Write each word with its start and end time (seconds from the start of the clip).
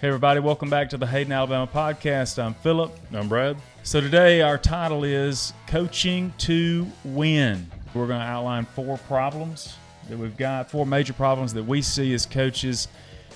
Hey, 0.00 0.08
everybody, 0.08 0.40
welcome 0.40 0.70
back 0.70 0.88
to 0.88 0.96
the 0.96 1.06
Hayden, 1.06 1.30
Alabama 1.30 1.66
podcast. 1.66 2.42
I'm 2.42 2.54
Phillip. 2.54 2.90
I'm 3.12 3.28
Brad. 3.28 3.58
So, 3.82 4.00
today 4.00 4.40
our 4.40 4.56
title 4.56 5.04
is 5.04 5.52
Coaching 5.66 6.32
to 6.38 6.86
Win. 7.04 7.70
We're 7.92 8.06
going 8.06 8.20
to 8.20 8.26
outline 8.26 8.64
four 8.64 8.96
problems 8.96 9.76
that 10.08 10.18
we've 10.18 10.38
got, 10.38 10.70
four 10.70 10.86
major 10.86 11.12
problems 11.12 11.52
that 11.52 11.64
we 11.64 11.82
see 11.82 12.14
as 12.14 12.24
coaches, 12.24 12.88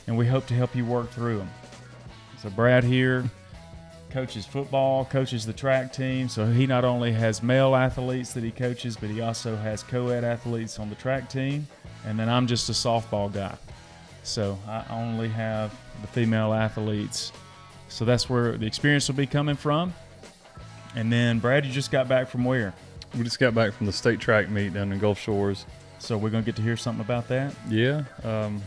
and 0.06 0.16
we 0.16 0.26
hope 0.26 0.46
to 0.46 0.54
help 0.54 0.74
you 0.74 0.86
work 0.86 1.10
through 1.10 1.36
them. 1.36 1.50
So, 2.38 2.48
Brad 2.48 2.82
here 2.82 3.24
coaches 4.08 4.46
football, 4.46 5.04
coaches 5.04 5.44
the 5.44 5.52
track 5.52 5.92
team. 5.92 6.30
So, 6.30 6.46
he 6.46 6.66
not 6.66 6.86
only 6.86 7.12
has 7.12 7.42
male 7.42 7.76
athletes 7.76 8.32
that 8.32 8.42
he 8.42 8.50
coaches, 8.50 8.96
but 8.96 9.10
he 9.10 9.20
also 9.20 9.54
has 9.54 9.82
co 9.82 10.08
ed 10.08 10.24
athletes 10.24 10.78
on 10.78 10.88
the 10.88 10.96
track 10.96 11.28
team. 11.28 11.68
And 12.06 12.18
then 12.18 12.30
I'm 12.30 12.46
just 12.46 12.70
a 12.70 12.72
softball 12.72 13.30
guy. 13.30 13.54
So, 14.24 14.58
I 14.66 14.84
only 14.90 15.28
have 15.28 15.72
the 16.00 16.08
female 16.08 16.52
athletes. 16.52 17.32
So 17.88 18.04
that's 18.04 18.28
where 18.28 18.56
the 18.56 18.66
experience 18.66 19.06
will 19.08 19.14
be 19.14 19.26
coming 19.26 19.54
from. 19.54 19.94
And 20.96 21.12
then, 21.12 21.38
Brad, 21.38 21.64
you 21.64 21.72
just 21.72 21.90
got 21.90 22.08
back 22.08 22.28
from 22.28 22.44
where? 22.44 22.74
We 23.16 23.22
just 23.22 23.38
got 23.38 23.54
back 23.54 23.72
from 23.72 23.86
the 23.86 23.92
state 23.92 24.18
track 24.18 24.48
meet 24.48 24.74
down 24.74 24.92
in 24.92 24.98
Gulf 24.98 25.18
Shores. 25.18 25.64
So 25.98 26.18
we're 26.18 26.30
going 26.30 26.42
to 26.42 26.46
get 26.46 26.56
to 26.56 26.62
hear 26.62 26.76
something 26.76 27.04
about 27.04 27.28
that? 27.28 27.54
Yeah. 27.68 28.04
Um, 28.24 28.62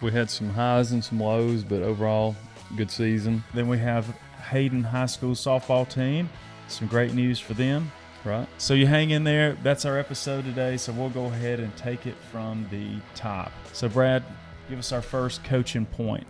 we 0.00 0.12
had 0.12 0.30
some 0.30 0.50
highs 0.50 0.92
and 0.92 1.02
some 1.02 1.18
lows, 1.18 1.64
but 1.64 1.82
overall, 1.82 2.36
good 2.76 2.90
season. 2.90 3.42
Then 3.54 3.68
we 3.68 3.78
have 3.78 4.06
Hayden 4.50 4.82
High 4.82 5.06
School 5.06 5.32
softball 5.32 5.88
team. 5.88 6.28
Some 6.68 6.86
great 6.86 7.14
news 7.14 7.40
for 7.40 7.54
them. 7.54 7.90
Right. 8.24 8.46
So 8.58 8.74
you 8.74 8.86
hang 8.86 9.10
in 9.10 9.24
there. 9.24 9.56
That's 9.62 9.84
our 9.84 9.98
episode 9.98 10.44
today. 10.44 10.76
So 10.76 10.92
we'll 10.92 11.08
go 11.08 11.26
ahead 11.26 11.60
and 11.60 11.74
take 11.76 12.06
it 12.06 12.16
from 12.30 12.66
the 12.70 13.00
top. 13.14 13.52
So, 13.72 13.88
Brad, 13.88 14.22
give 14.68 14.78
us 14.78 14.92
our 14.92 15.02
first 15.02 15.44
coaching 15.44 15.86
point. 15.86 16.26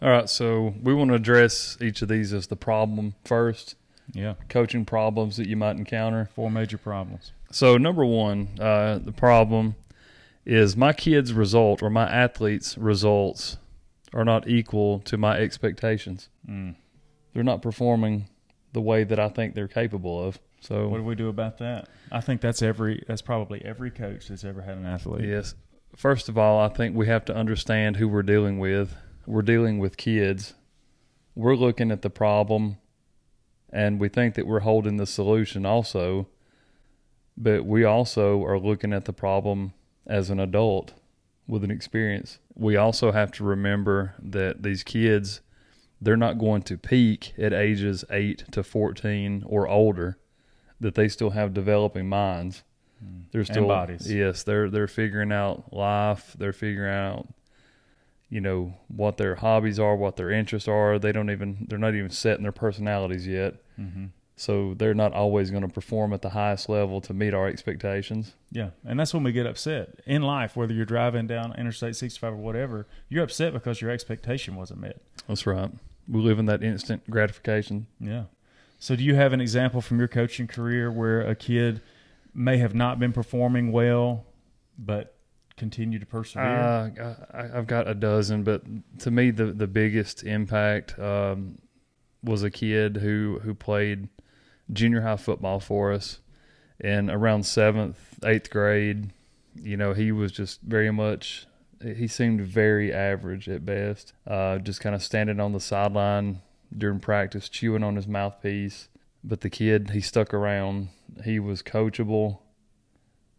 All 0.00 0.10
right, 0.10 0.28
so 0.28 0.74
we 0.82 0.94
want 0.94 1.10
to 1.10 1.14
address 1.14 1.78
each 1.80 2.02
of 2.02 2.08
these 2.08 2.32
as 2.32 2.48
the 2.48 2.56
problem 2.56 3.14
first. 3.24 3.76
Yeah. 4.12 4.34
Coaching 4.48 4.84
problems 4.84 5.36
that 5.36 5.48
you 5.48 5.56
might 5.56 5.76
encounter. 5.76 6.28
Four 6.34 6.50
major 6.50 6.76
problems. 6.76 7.32
So, 7.50 7.76
number 7.76 8.04
one, 8.04 8.48
uh, 8.60 8.98
the 8.98 9.12
problem 9.12 9.76
is 10.44 10.76
my 10.76 10.92
kids' 10.92 11.32
result 11.32 11.82
or 11.82 11.90
my 11.90 12.10
athletes' 12.10 12.76
results 12.76 13.58
are 14.12 14.24
not 14.24 14.48
equal 14.48 14.98
to 15.00 15.16
my 15.16 15.38
expectations. 15.38 16.28
Mm. 16.48 16.74
They're 17.32 17.44
not 17.44 17.62
performing 17.62 18.28
the 18.72 18.80
way 18.80 19.04
that 19.04 19.20
I 19.20 19.28
think 19.28 19.54
they're 19.54 19.68
capable 19.68 20.22
of. 20.22 20.38
So, 20.60 20.88
what 20.88 20.98
do 20.98 21.04
we 21.04 21.14
do 21.14 21.28
about 21.28 21.58
that? 21.58 21.88
I 22.10 22.20
think 22.20 22.40
that's 22.40 22.62
every 22.62 23.04
that's 23.06 23.22
probably 23.22 23.64
every 23.64 23.90
coach 23.90 24.28
that's 24.28 24.44
ever 24.44 24.62
had 24.62 24.76
an 24.76 24.86
athlete. 24.86 25.28
Yes. 25.28 25.54
First 25.96 26.28
of 26.28 26.38
all, 26.38 26.58
I 26.58 26.68
think 26.68 26.96
we 26.96 27.06
have 27.06 27.24
to 27.26 27.34
understand 27.34 27.96
who 27.96 28.08
we're 28.08 28.22
dealing 28.22 28.58
with 28.58 28.96
we're 29.26 29.42
dealing 29.42 29.78
with 29.78 29.96
kids, 29.96 30.54
we're 31.34 31.54
looking 31.54 31.90
at 31.90 32.02
the 32.02 32.10
problem 32.10 32.78
and 33.70 34.00
we 34.00 34.08
think 34.08 34.34
that 34.34 34.46
we're 34.46 34.60
holding 34.60 34.96
the 34.96 35.06
solution 35.06 35.64
also, 35.64 36.28
but 37.36 37.64
we 37.64 37.84
also 37.84 38.44
are 38.44 38.58
looking 38.58 38.92
at 38.92 39.06
the 39.06 39.12
problem 39.12 39.72
as 40.06 40.28
an 40.28 40.38
adult 40.38 40.92
with 41.46 41.64
an 41.64 41.70
experience. 41.70 42.38
We 42.54 42.76
also 42.76 43.12
have 43.12 43.32
to 43.32 43.44
remember 43.44 44.14
that 44.18 44.62
these 44.62 44.82
kids, 44.82 45.40
they're 46.00 46.16
not 46.16 46.38
going 46.38 46.62
to 46.62 46.76
peak 46.76 47.32
at 47.38 47.54
ages 47.54 48.04
8 48.10 48.44
to 48.50 48.62
14 48.62 49.44
or 49.46 49.66
older, 49.68 50.18
that 50.80 50.94
they 50.96 51.08
still 51.08 51.30
have 51.30 51.54
developing 51.54 52.08
minds. 52.08 52.62
They're 53.32 53.44
still 53.44 53.58
and 53.58 53.68
bodies. 53.68 54.12
Yes, 54.12 54.42
they're 54.42 54.68
they're 54.68 54.86
figuring 54.86 55.32
out 55.32 55.72
life, 55.72 56.34
they're 56.38 56.52
figuring 56.52 56.94
out 56.94 57.28
you 58.28 58.40
know 58.40 58.74
what 58.88 59.18
their 59.18 59.34
hobbies 59.36 59.78
are, 59.78 59.94
what 59.94 60.16
their 60.16 60.30
interests 60.30 60.68
are. 60.68 60.98
They 60.98 61.12
don't 61.12 61.30
even 61.30 61.66
they're 61.68 61.78
not 61.78 61.94
even 61.94 62.10
setting 62.10 62.42
their 62.42 62.52
personalities 62.52 63.26
yet. 63.26 63.56
Mm-hmm. 63.78 64.06
So 64.36 64.74
they're 64.74 64.94
not 64.94 65.12
always 65.12 65.50
going 65.50 65.62
to 65.62 65.68
perform 65.68 66.12
at 66.12 66.22
the 66.22 66.30
highest 66.30 66.68
level 66.68 67.00
to 67.02 67.14
meet 67.14 67.34
our 67.34 67.46
expectations. 67.46 68.34
Yeah, 68.50 68.70
and 68.84 68.98
that's 68.98 69.14
when 69.14 69.22
we 69.22 69.32
get 69.32 69.46
upset 69.46 70.00
in 70.06 70.22
life. 70.22 70.56
Whether 70.56 70.74
you're 70.74 70.86
driving 70.86 71.26
down 71.26 71.54
Interstate 71.56 71.94
65 71.94 72.32
or 72.32 72.36
whatever, 72.36 72.86
you're 73.08 73.22
upset 73.22 73.52
because 73.52 73.80
your 73.80 73.90
expectation 73.90 74.56
wasn't 74.56 74.80
met. 74.80 75.00
That's 75.28 75.46
right. 75.46 75.70
We 76.08 76.20
live 76.20 76.38
in 76.38 76.46
that 76.46 76.62
instant 76.62 77.08
gratification. 77.08 77.86
Yeah. 78.00 78.24
So, 78.78 78.96
do 78.96 79.04
you 79.04 79.14
have 79.14 79.32
an 79.32 79.40
example 79.40 79.80
from 79.80 79.98
your 79.98 80.08
coaching 80.08 80.48
career 80.48 80.90
where 80.90 81.20
a 81.20 81.36
kid 81.36 81.80
may 82.34 82.58
have 82.58 82.74
not 82.74 82.98
been 82.98 83.12
performing 83.12 83.72
well, 83.72 84.26
but 84.78 85.16
continue 85.56 85.98
to 85.98 86.06
persevere? 86.06 86.92
Uh, 87.00 87.14
I, 87.32 87.58
I've 87.58 87.66
got 87.66 87.88
a 87.88 87.94
dozen, 87.94 88.42
but 88.42 88.62
to 89.00 89.10
me, 89.10 89.30
the 89.30 89.46
the 89.46 89.66
biggest 89.66 90.24
impact 90.24 90.98
um, 90.98 91.58
was 92.22 92.42
a 92.42 92.50
kid 92.50 92.96
who 92.98 93.40
who 93.42 93.54
played 93.54 94.08
junior 94.72 95.02
high 95.02 95.16
football 95.16 95.60
for 95.60 95.92
us, 95.92 96.20
and 96.80 97.10
around 97.10 97.44
seventh, 97.44 98.18
eighth 98.24 98.50
grade, 98.50 99.12
you 99.54 99.76
know, 99.76 99.92
he 99.92 100.12
was 100.12 100.32
just 100.32 100.60
very 100.62 100.90
much. 100.90 101.46
He 101.82 102.06
seemed 102.06 102.40
very 102.42 102.92
average 102.92 103.48
at 103.48 103.66
best. 103.66 104.12
Uh, 104.26 104.58
just 104.58 104.80
kind 104.80 104.94
of 104.94 105.02
standing 105.02 105.40
on 105.40 105.52
the 105.52 105.60
sideline 105.60 106.40
during 106.76 107.00
practice, 107.00 107.48
chewing 107.48 107.82
on 107.82 107.96
his 107.96 108.06
mouthpiece. 108.06 108.88
But 109.24 109.40
the 109.40 109.50
kid, 109.50 109.90
he 109.90 110.00
stuck 110.00 110.34
around. 110.34 110.88
He 111.24 111.38
was 111.38 111.62
coachable 111.62 112.38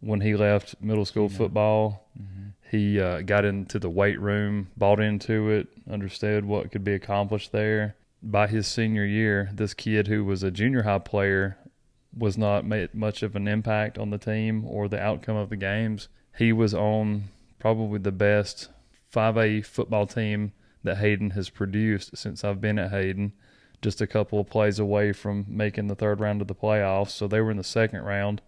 when 0.00 0.20
he 0.20 0.34
left 0.34 0.76
middle 0.80 1.04
school 1.04 1.28
yeah. 1.30 1.36
football. 1.36 2.08
Mm-hmm. 2.20 2.48
He 2.70 3.00
uh, 3.00 3.20
got 3.22 3.44
into 3.44 3.78
the 3.78 3.90
weight 3.90 4.20
room, 4.20 4.68
bought 4.76 5.00
into 5.00 5.50
it, 5.50 5.68
understood 5.88 6.44
what 6.44 6.72
could 6.72 6.84
be 6.84 6.94
accomplished 6.94 7.52
there. 7.52 7.96
By 8.22 8.46
his 8.46 8.66
senior 8.66 9.04
year, 9.04 9.50
this 9.52 9.74
kid 9.74 10.08
who 10.08 10.24
was 10.24 10.42
a 10.42 10.50
junior 10.50 10.82
high 10.82 10.98
player 10.98 11.58
was 12.16 12.38
not 12.38 12.64
made 12.64 12.94
much 12.94 13.22
of 13.22 13.36
an 13.36 13.48
impact 13.48 13.98
on 13.98 14.10
the 14.10 14.18
team 14.18 14.64
or 14.66 14.88
the 14.88 15.00
outcome 15.00 15.36
of 15.36 15.50
the 15.50 15.56
games. 15.56 16.08
He 16.36 16.52
was 16.52 16.74
on 16.74 17.24
probably 17.58 17.98
the 17.98 18.12
best 18.12 18.68
5A 19.12 19.64
football 19.64 20.06
team 20.06 20.52
that 20.82 20.98
Hayden 20.98 21.30
has 21.30 21.50
produced 21.50 22.16
since 22.16 22.44
I've 22.44 22.60
been 22.60 22.78
at 22.78 22.90
Hayden. 22.90 23.32
Just 23.84 24.00
a 24.00 24.06
couple 24.06 24.40
of 24.40 24.48
plays 24.48 24.80
away 24.80 25.12
from 25.12 25.44
making 25.46 25.86
the 25.86 25.94
third 25.94 26.18
round 26.18 26.40
of 26.40 26.48
the 26.48 26.54
playoffs. 26.54 27.10
So 27.10 27.28
they 27.28 27.40
were 27.40 27.50
in 27.50 27.58
the 27.58 27.62
second 27.62 28.02
round 28.02 28.40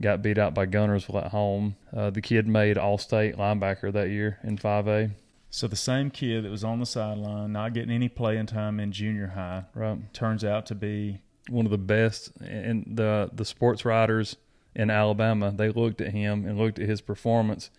got 0.00 0.22
beat 0.22 0.38
out 0.38 0.54
by 0.54 0.66
Guntersville 0.66 1.24
at 1.24 1.30
home. 1.30 1.76
Uh, 1.94 2.10
the 2.10 2.20
kid 2.20 2.46
made 2.46 2.76
All 2.76 2.98
State 2.98 3.36
linebacker 3.36 3.92
that 3.92 4.10
year 4.10 4.38
in 4.42 4.58
5A. 4.58 5.12
So 5.50 5.68
the 5.68 5.76
same 5.76 6.10
kid 6.10 6.44
that 6.44 6.50
was 6.50 6.64
on 6.64 6.80
the 6.80 6.86
sideline, 6.86 7.52
not 7.52 7.74
getting 7.74 7.90
any 7.90 8.08
playing 8.08 8.46
time 8.46 8.80
in 8.80 8.90
junior 8.90 9.28
high, 9.28 9.64
right, 9.74 10.12
turns 10.12 10.44
out 10.44 10.66
to 10.66 10.74
be 10.74 11.20
one 11.48 11.64
of 11.64 11.70
the 11.70 11.78
best. 11.78 12.32
And 12.40 12.84
the 12.96 13.30
the 13.32 13.44
sports 13.44 13.84
writers 13.84 14.36
in 14.74 14.90
Alabama, 14.90 15.52
they 15.52 15.68
looked 15.68 16.00
at 16.00 16.12
him 16.12 16.44
and 16.44 16.58
looked 16.58 16.80
at 16.80 16.88
his 16.88 17.00
performance 17.00 17.70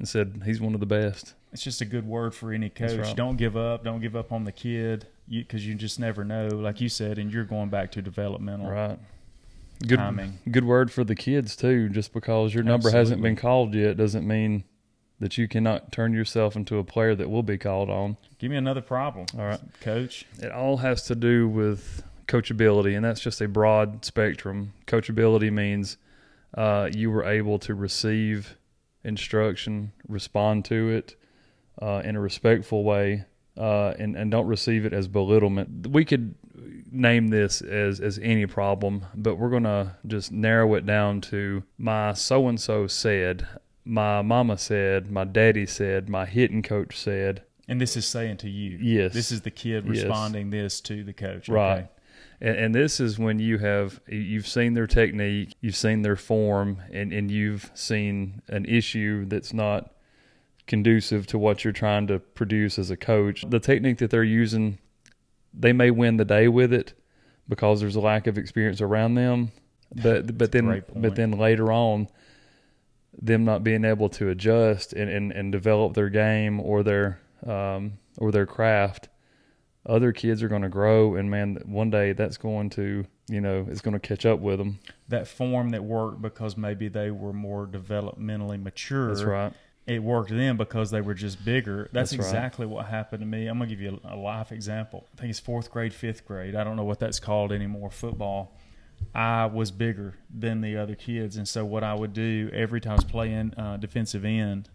and 0.00 0.08
said 0.08 0.42
he's 0.44 0.60
one 0.60 0.74
of 0.74 0.80
the 0.80 0.86
best. 0.86 1.34
It's 1.52 1.62
just 1.62 1.80
a 1.80 1.84
good 1.84 2.04
word 2.04 2.34
for 2.34 2.52
any 2.52 2.68
coach. 2.68 2.98
Right. 2.98 3.16
Don't 3.16 3.36
give 3.36 3.56
up. 3.56 3.84
Don't 3.84 4.00
give 4.00 4.16
up 4.16 4.32
on 4.32 4.42
the 4.42 4.52
kid 4.52 5.06
because 5.30 5.64
you, 5.64 5.72
you, 5.72 5.78
just 5.78 5.98
never 5.98 6.24
know, 6.24 6.48
like 6.48 6.80
you 6.80 6.88
said, 6.88 7.18
and 7.18 7.32
you're 7.32 7.44
going 7.44 7.70
back 7.70 7.92
to 7.92 8.02
developmental. 8.02 8.70
Right 8.70 8.98
good, 9.86 9.96
timing. 9.96 10.38
Good 10.50 10.64
word 10.64 10.92
for 10.92 11.04
the 11.04 11.14
kids 11.14 11.56
too. 11.56 11.88
Just 11.88 12.12
because 12.12 12.54
your 12.54 12.62
number 12.62 12.88
Absolutely. 12.88 12.98
hasn't 12.98 13.22
been 13.22 13.36
called 13.36 13.74
yet 13.74 13.96
doesn't 13.96 14.26
mean 14.26 14.64
that 15.18 15.36
you 15.36 15.48
cannot 15.48 15.92
turn 15.92 16.12
yourself 16.12 16.56
into 16.56 16.78
a 16.78 16.84
player 16.84 17.14
that 17.14 17.28
will 17.28 17.42
be 17.42 17.58
called 17.58 17.90
on. 17.90 18.16
Give 18.38 18.50
me 18.50 18.56
another 18.56 18.80
problem. 18.80 19.26
All 19.38 19.44
right, 19.44 19.60
coach. 19.80 20.24
It 20.38 20.50
all 20.50 20.78
has 20.78 21.02
to 21.04 21.14
do 21.14 21.46
with 21.48 22.02
coachability, 22.26 22.96
and 22.96 23.04
that's 23.04 23.20
just 23.20 23.40
a 23.40 23.48
broad 23.48 24.04
spectrum. 24.04 24.72
Coachability 24.86 25.52
means 25.52 25.98
uh, 26.56 26.88
you 26.92 27.10
were 27.10 27.24
able 27.24 27.58
to 27.60 27.74
receive 27.74 28.56
instruction, 29.04 29.92
respond 30.08 30.64
to 30.66 30.88
it 30.88 31.16
uh, 31.82 32.02
in 32.04 32.16
a 32.16 32.20
respectful 32.20 32.82
way, 32.82 33.24
uh, 33.60 33.94
and 33.98 34.16
and 34.16 34.30
don't 34.30 34.46
receive 34.46 34.86
it 34.86 34.94
as 34.94 35.06
belittlement. 35.06 35.86
We 35.86 36.04
could 36.06 36.34
name 36.90 37.28
this 37.28 37.60
as 37.60 38.00
as 38.00 38.18
any 38.22 38.46
problem, 38.46 39.04
but 39.14 39.36
we're 39.36 39.50
gonna 39.50 39.98
just 40.06 40.32
narrow 40.32 40.74
it 40.74 40.86
down 40.86 41.20
to 41.20 41.62
my 41.76 42.14
so 42.14 42.48
and 42.48 42.58
so 42.58 42.86
said, 42.86 43.46
my 43.84 44.22
mama 44.22 44.56
said, 44.56 45.10
my 45.10 45.24
daddy 45.24 45.66
said, 45.66 46.08
my 46.08 46.24
hitting 46.24 46.62
coach 46.62 46.96
said. 46.98 47.42
And 47.68 47.80
this 47.80 47.96
is 47.96 48.06
saying 48.06 48.38
to 48.38 48.48
you, 48.48 48.78
yes, 48.80 49.12
this 49.12 49.30
is 49.30 49.42
the 49.42 49.50
kid 49.50 49.86
responding 49.86 50.46
yes. 50.46 50.52
this 50.52 50.80
to 50.82 51.04
the 51.04 51.12
coach, 51.12 51.48
right? 51.48 51.80
Okay. 51.80 51.88
And, 52.40 52.56
and 52.56 52.74
this 52.74 52.98
is 52.98 53.18
when 53.18 53.38
you 53.38 53.58
have 53.58 54.00
you've 54.08 54.48
seen 54.48 54.72
their 54.72 54.86
technique, 54.86 55.54
you've 55.60 55.76
seen 55.76 56.00
their 56.00 56.16
form, 56.16 56.78
and 56.90 57.12
and 57.12 57.30
you've 57.30 57.70
seen 57.74 58.40
an 58.48 58.64
issue 58.64 59.26
that's 59.26 59.52
not 59.52 59.92
conducive 60.70 61.26
to 61.26 61.38
what 61.38 61.64
you're 61.64 61.72
trying 61.72 62.06
to 62.06 62.18
produce 62.18 62.78
as 62.78 62.90
a 62.90 62.96
coach. 62.96 63.44
The 63.46 63.60
technique 63.60 63.98
that 63.98 64.10
they're 64.10 64.24
using 64.24 64.78
they 65.52 65.72
may 65.72 65.90
win 65.90 66.16
the 66.16 66.24
day 66.24 66.46
with 66.46 66.72
it 66.72 66.94
because 67.48 67.80
there's 67.80 67.96
a 67.96 68.00
lack 68.00 68.28
of 68.28 68.38
experience 68.38 68.80
around 68.80 69.16
them. 69.16 69.50
But 69.94 70.38
but 70.38 70.52
then 70.52 70.84
but 70.94 71.16
then 71.16 71.32
later 71.32 71.72
on, 71.72 72.08
them 73.20 73.44
not 73.44 73.64
being 73.64 73.84
able 73.84 74.08
to 74.10 74.28
adjust 74.28 74.92
and, 74.92 75.10
and, 75.10 75.32
and 75.32 75.50
develop 75.50 75.94
their 75.94 76.08
game 76.08 76.60
or 76.60 76.84
their 76.84 77.18
um, 77.44 77.94
or 78.16 78.30
their 78.30 78.46
craft 78.46 79.08
other 79.86 80.12
kids 80.12 80.42
are 80.42 80.48
going 80.48 80.62
to 80.62 80.68
grow, 80.68 81.14
and 81.14 81.30
man, 81.30 81.58
one 81.64 81.90
day 81.90 82.12
that's 82.12 82.36
going 82.36 82.70
to 82.70 83.06
you 83.28 83.40
know 83.40 83.66
it's 83.70 83.80
going 83.80 83.98
to 83.98 84.00
catch 84.00 84.26
up 84.26 84.40
with 84.40 84.58
them. 84.58 84.78
That 85.08 85.26
form 85.26 85.70
that 85.70 85.84
worked 85.84 86.20
because 86.20 86.56
maybe 86.56 86.88
they 86.88 87.10
were 87.10 87.32
more 87.32 87.66
developmentally 87.66 88.62
mature. 88.62 89.08
That's 89.08 89.22
right. 89.22 89.52
It 89.86 90.02
worked 90.02 90.30
then 90.30 90.56
because 90.56 90.90
they 90.90 91.00
were 91.00 91.14
just 91.14 91.44
bigger. 91.44 91.88
That's, 91.92 92.10
That's 92.10 92.22
right. 92.22 92.26
exactly 92.26 92.66
what 92.66 92.86
happened 92.86 93.20
to 93.20 93.26
me. 93.26 93.46
I'm 93.46 93.58
gonna 93.58 93.68
give 93.70 93.80
you 93.80 94.00
a, 94.04 94.14
a 94.14 94.16
life 94.16 94.52
example. 94.52 95.06
I 95.14 95.20
think 95.20 95.30
it's 95.30 95.40
fourth 95.40 95.70
grade, 95.70 95.92
fifth 95.92 96.26
grade. 96.26 96.54
I 96.54 96.64
don't 96.64 96.76
know 96.76 96.84
what 96.84 97.00
that's 97.00 97.18
called 97.18 97.50
anymore. 97.50 97.90
Football. 97.90 98.56
I 99.14 99.46
was 99.46 99.70
bigger 99.70 100.14
than 100.32 100.60
the 100.60 100.76
other 100.76 100.94
kids, 100.94 101.36
and 101.36 101.48
so 101.48 101.64
what 101.64 101.82
I 101.82 101.94
would 101.94 102.12
do 102.12 102.50
every 102.52 102.80
time 102.80 102.92
I 102.92 102.96
was 102.96 103.04
playing 103.04 103.54
uh, 103.56 103.78
defensive 103.78 104.24
end, 104.24 104.68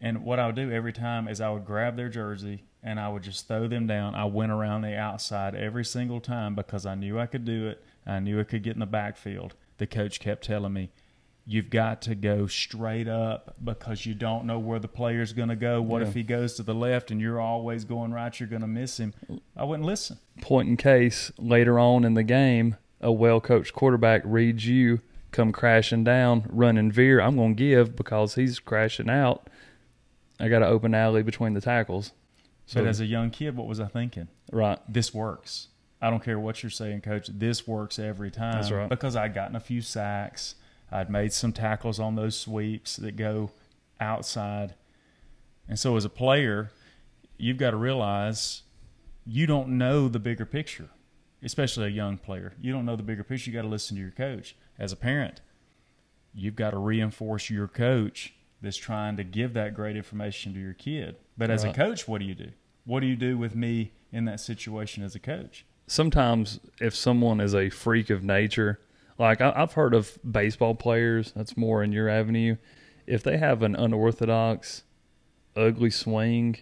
and 0.00 0.24
what 0.24 0.38
I 0.38 0.46
would 0.46 0.56
do 0.56 0.72
every 0.72 0.92
time 0.92 1.28
is 1.28 1.40
I 1.40 1.50
would 1.50 1.64
grab 1.64 1.96
their 1.96 2.08
jersey 2.08 2.64
and 2.82 3.00
I 3.00 3.08
would 3.08 3.22
just 3.22 3.48
throw 3.48 3.66
them 3.66 3.86
down. 3.86 4.14
I 4.14 4.26
went 4.26 4.52
around 4.52 4.82
the 4.82 4.94
outside 4.96 5.54
every 5.54 5.84
single 5.84 6.20
time 6.20 6.54
because 6.54 6.84
I 6.84 6.94
knew 6.94 7.18
I 7.18 7.26
could 7.26 7.44
do 7.46 7.68
it. 7.68 7.82
I 8.06 8.20
knew 8.20 8.38
I 8.38 8.44
could 8.44 8.62
get 8.62 8.74
in 8.74 8.80
the 8.80 8.86
backfield. 8.86 9.54
The 9.78 9.86
coach 9.86 10.20
kept 10.20 10.44
telling 10.44 10.74
me, 10.74 10.90
You've 11.46 11.68
got 11.68 12.00
to 12.02 12.14
go 12.14 12.46
straight 12.46 13.06
up 13.06 13.54
because 13.62 14.06
you 14.06 14.14
don't 14.14 14.46
know 14.46 14.58
where 14.58 14.78
the 14.78 14.88
player's 14.88 15.34
going 15.34 15.50
to 15.50 15.56
go. 15.56 15.82
What 15.82 16.00
Yeah. 16.00 16.08
if 16.08 16.14
he 16.14 16.22
goes 16.22 16.54
to 16.54 16.62
the 16.62 16.74
left 16.74 17.10
and 17.10 17.20
you're 17.20 17.38
always 17.40 17.84
going 17.84 18.12
right? 18.12 18.38
You're 18.38 18.48
going 18.48 18.62
to 18.62 18.68
miss 18.68 18.98
him. 18.98 19.12
I 19.54 19.64
wouldn't 19.64 19.86
listen. 19.86 20.18
Point 20.40 20.68
in 20.70 20.76
case 20.78 21.30
later 21.38 21.78
on 21.78 22.04
in 22.04 22.14
the 22.14 22.22
game, 22.22 22.76
a 23.00 23.12
well 23.12 23.40
coached 23.42 23.74
quarterback 23.74 24.22
reads 24.24 24.66
you 24.66 25.00
come 25.32 25.52
crashing 25.52 26.02
down, 26.04 26.46
run 26.48 26.78
and 26.78 26.92
veer. 26.92 27.20
I'm 27.20 27.36
going 27.36 27.56
to 27.56 27.58
give 27.62 27.94
because 27.94 28.36
he's 28.36 28.58
crashing 28.58 29.10
out. 29.10 29.48
I 30.40 30.48
got 30.48 30.62
an 30.62 30.68
open 30.68 30.94
alley 30.94 31.22
between 31.22 31.52
the 31.54 31.60
tackles. 31.60 32.12
So 32.66 32.80
but 32.80 32.88
as 32.88 33.00
a 33.00 33.06
young 33.06 33.30
kid, 33.30 33.56
what 33.56 33.66
was 33.66 33.80
I 33.80 33.86
thinking? 33.86 34.28
right, 34.50 34.78
This 34.88 35.12
works. 35.12 35.68
I 36.00 36.08
don't 36.10 36.22
care 36.24 36.38
what 36.38 36.62
you're 36.62 36.70
saying, 36.70 37.02
coach. 37.02 37.28
This 37.32 37.66
works 37.66 37.98
every 37.98 38.30
time. 38.30 38.52
That's 38.54 38.70
right. 38.70 38.88
Because 38.88 39.16
I'd 39.16 39.34
gotten 39.34 39.56
a 39.56 39.60
few 39.60 39.80
sacks. 39.82 40.54
I'd 40.94 41.10
made 41.10 41.32
some 41.32 41.52
tackles 41.52 41.98
on 41.98 42.14
those 42.14 42.38
sweeps 42.38 42.94
that 42.98 43.16
go 43.16 43.50
outside. 44.00 44.74
And 45.68 45.76
so 45.76 45.96
as 45.96 46.04
a 46.04 46.08
player, 46.08 46.70
you've 47.36 47.56
got 47.56 47.72
to 47.72 47.76
realize 47.76 48.62
you 49.26 49.46
don't 49.46 49.70
know 49.70 50.06
the 50.06 50.20
bigger 50.20 50.46
picture, 50.46 50.90
especially 51.42 51.86
a 51.86 51.90
young 51.90 52.16
player. 52.16 52.52
You 52.60 52.72
don't 52.72 52.84
know 52.84 52.94
the 52.94 53.02
bigger 53.02 53.24
picture. 53.24 53.50
You 53.50 53.56
got 53.56 53.62
to 53.62 53.68
listen 53.68 53.96
to 53.96 54.02
your 54.02 54.12
coach. 54.12 54.54
As 54.78 54.92
a 54.92 54.96
parent, 54.96 55.40
you've 56.32 56.54
got 56.54 56.70
to 56.70 56.78
reinforce 56.78 57.50
your 57.50 57.66
coach 57.66 58.34
that's 58.62 58.76
trying 58.76 59.16
to 59.16 59.24
give 59.24 59.52
that 59.54 59.74
great 59.74 59.96
information 59.96 60.54
to 60.54 60.60
your 60.60 60.74
kid. 60.74 61.16
But 61.36 61.50
as 61.50 61.64
Right. 61.64 61.72
a 61.72 61.76
coach, 61.76 62.06
what 62.06 62.20
do 62.20 62.24
you 62.24 62.36
do? 62.36 62.52
What 62.84 63.00
do 63.00 63.06
you 63.06 63.16
do 63.16 63.36
with 63.36 63.56
me 63.56 63.90
in 64.12 64.26
that 64.26 64.38
situation 64.38 65.02
as 65.02 65.16
a 65.16 65.20
coach? 65.20 65.64
sometimes 65.86 66.60
if 66.80 66.94
someone 66.94 67.42
is 67.42 67.54
a 67.54 67.68
freak 67.68 68.08
of 68.08 68.24
nature, 68.24 68.80
like 69.18 69.40
I, 69.40 69.52
I've 69.54 69.72
heard 69.72 69.94
of 69.94 70.18
baseball 70.28 70.74
players, 70.74 71.32
that's 71.34 71.56
more 71.56 71.82
in 71.82 71.92
your 71.92 72.08
avenue. 72.08 72.56
If 73.06 73.22
they 73.22 73.38
have 73.38 73.62
an 73.62 73.74
unorthodox, 73.76 74.82
ugly 75.56 75.90
swing, 75.90 76.56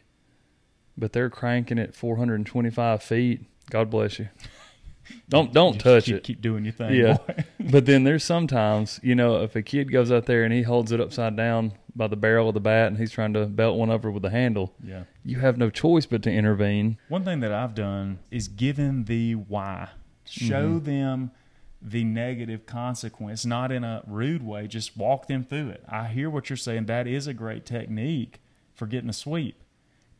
but 0.99 1.13
they're 1.13 1.31
cranking 1.31 1.79
it 1.79 1.95
425 1.95 3.03
feet, 3.03 3.45
God 3.71 3.91
bless 3.91 4.19
you. 4.19 4.29
Don't 5.29 5.53
don't 5.55 5.75
You 5.75 5.81
touch 5.81 6.05
keep, 6.07 6.17
it. 6.17 6.25
Keep 6.25 6.41
doing 6.43 6.65
your 6.65 6.73
thing. 6.73 6.95
Yeah. 6.95 7.17
But 7.71 7.87
then 7.87 8.03
there's 8.03 8.25
sometimes, 8.25 8.99
you 9.05 9.15
know, 9.15 9.41
if 9.43 9.55
a 9.55 9.63
kid 9.63 9.91
goes 9.93 10.11
out 10.11 10.27
there 10.27 10.43
and 10.43 10.53
he 10.53 10.63
holds 10.63 10.91
it 10.91 11.01
upside 11.01 11.37
down 11.37 11.73
by 11.95 12.09
the 12.09 12.17
barrel 12.17 12.49
of 12.49 12.55
the 12.55 12.61
bat 12.61 12.89
and 12.89 12.99
he's 12.99 13.13
trying 13.13 13.33
to 13.35 13.47
belt 13.47 13.79
one 13.79 13.89
over 13.89 14.11
with 14.11 14.23
the 14.25 14.31
handle, 14.31 14.75
yeah. 14.85 15.05
you 15.25 15.39
have 15.39 15.57
no 15.57 15.71
choice 15.71 16.05
but 16.07 16.23
to 16.25 16.31
intervene. 16.31 16.99
One 17.09 17.25
thing 17.25 17.39
that 17.41 17.53
I've 17.53 17.75
done 17.77 18.19
is 18.33 18.49
given 18.49 19.05
the 19.05 19.35
why. 19.37 19.91
Show 20.25 20.81
Mm-hmm. 20.81 20.85
them 20.85 21.31
the 21.85 22.05
negative 22.05 22.65
consequence, 22.65 23.45
not 23.45 23.73
in 23.73 23.83
a 23.85 24.03
rude 24.07 24.45
way. 24.47 24.67
Just 24.69 24.97
walk 24.97 25.27
them 25.27 25.45
through 25.45 25.71
it. 25.71 25.83
I 25.89 26.07
hear 26.09 26.31
what 26.31 26.49
you're 26.49 26.57
saying. 26.57 26.87
That 26.87 27.07
is 27.07 27.27
a 27.27 27.35
great 27.35 27.67
technique 27.67 28.41
for 28.75 28.87
getting 28.87 29.11
a 29.11 29.13
sweep. 29.15 29.63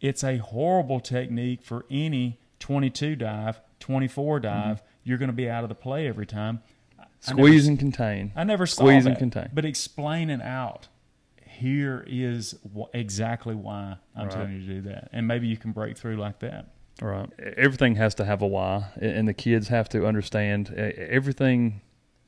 It's 0.01 0.25
a 0.25 0.39
horrible 0.39 0.99
technique 0.99 1.63
for 1.63 1.87
any 1.91 2.41
22 2.59 3.15
dive, 3.17 3.61
24 3.79 4.41
dive. 4.41 4.77
Mm-hmm. 4.79 4.87
You're 5.05 5.19
going 5.19 5.31
to 5.31 5.37
be 5.37 5.49
out 5.49 5.63
of 5.63 5.69
the 5.69 5.75
play 5.77 6.09
every 6.09 6.27
time. 6.27 6.63
I 6.99 7.05
never 7.31 7.43
Squeeze 7.49 7.69
and 7.69 7.79
contain. 7.79 8.33
I 8.35 8.43
never 8.43 8.67
saw 8.67 8.83
Squeeze 8.83 9.07
and 9.07 9.17
contain. 9.17 9.51
But 9.55 9.65
explain 9.65 10.29
it 10.31 10.43
out. 10.43 10.89
Here 11.47 12.05
is 12.09 12.57
wh- 12.77 12.93
exactly 12.93 13.55
why 13.55 13.97
I'm 14.17 14.25
Right. 14.25 14.31
telling 14.33 14.53
you 14.55 14.61
to 14.67 14.75
do 14.75 14.81
that, 14.89 15.11
and 15.13 15.29
maybe 15.29 15.47
you 15.47 15.57
can 15.57 15.71
break 15.71 15.97
through 15.97 16.17
like 16.17 16.41
that. 16.41 16.72
Right. 17.01 17.29
Everything 17.57 17.97
has 17.97 18.15
to 18.17 18.25
have 18.25 18.43
a 18.43 18.47
why, 18.47 18.87
and 19.01 19.27
the 19.27 19.35
kids 19.35 19.69
have 19.69 19.89
to 19.91 20.07
understand 20.07 20.71
everything 20.71 21.81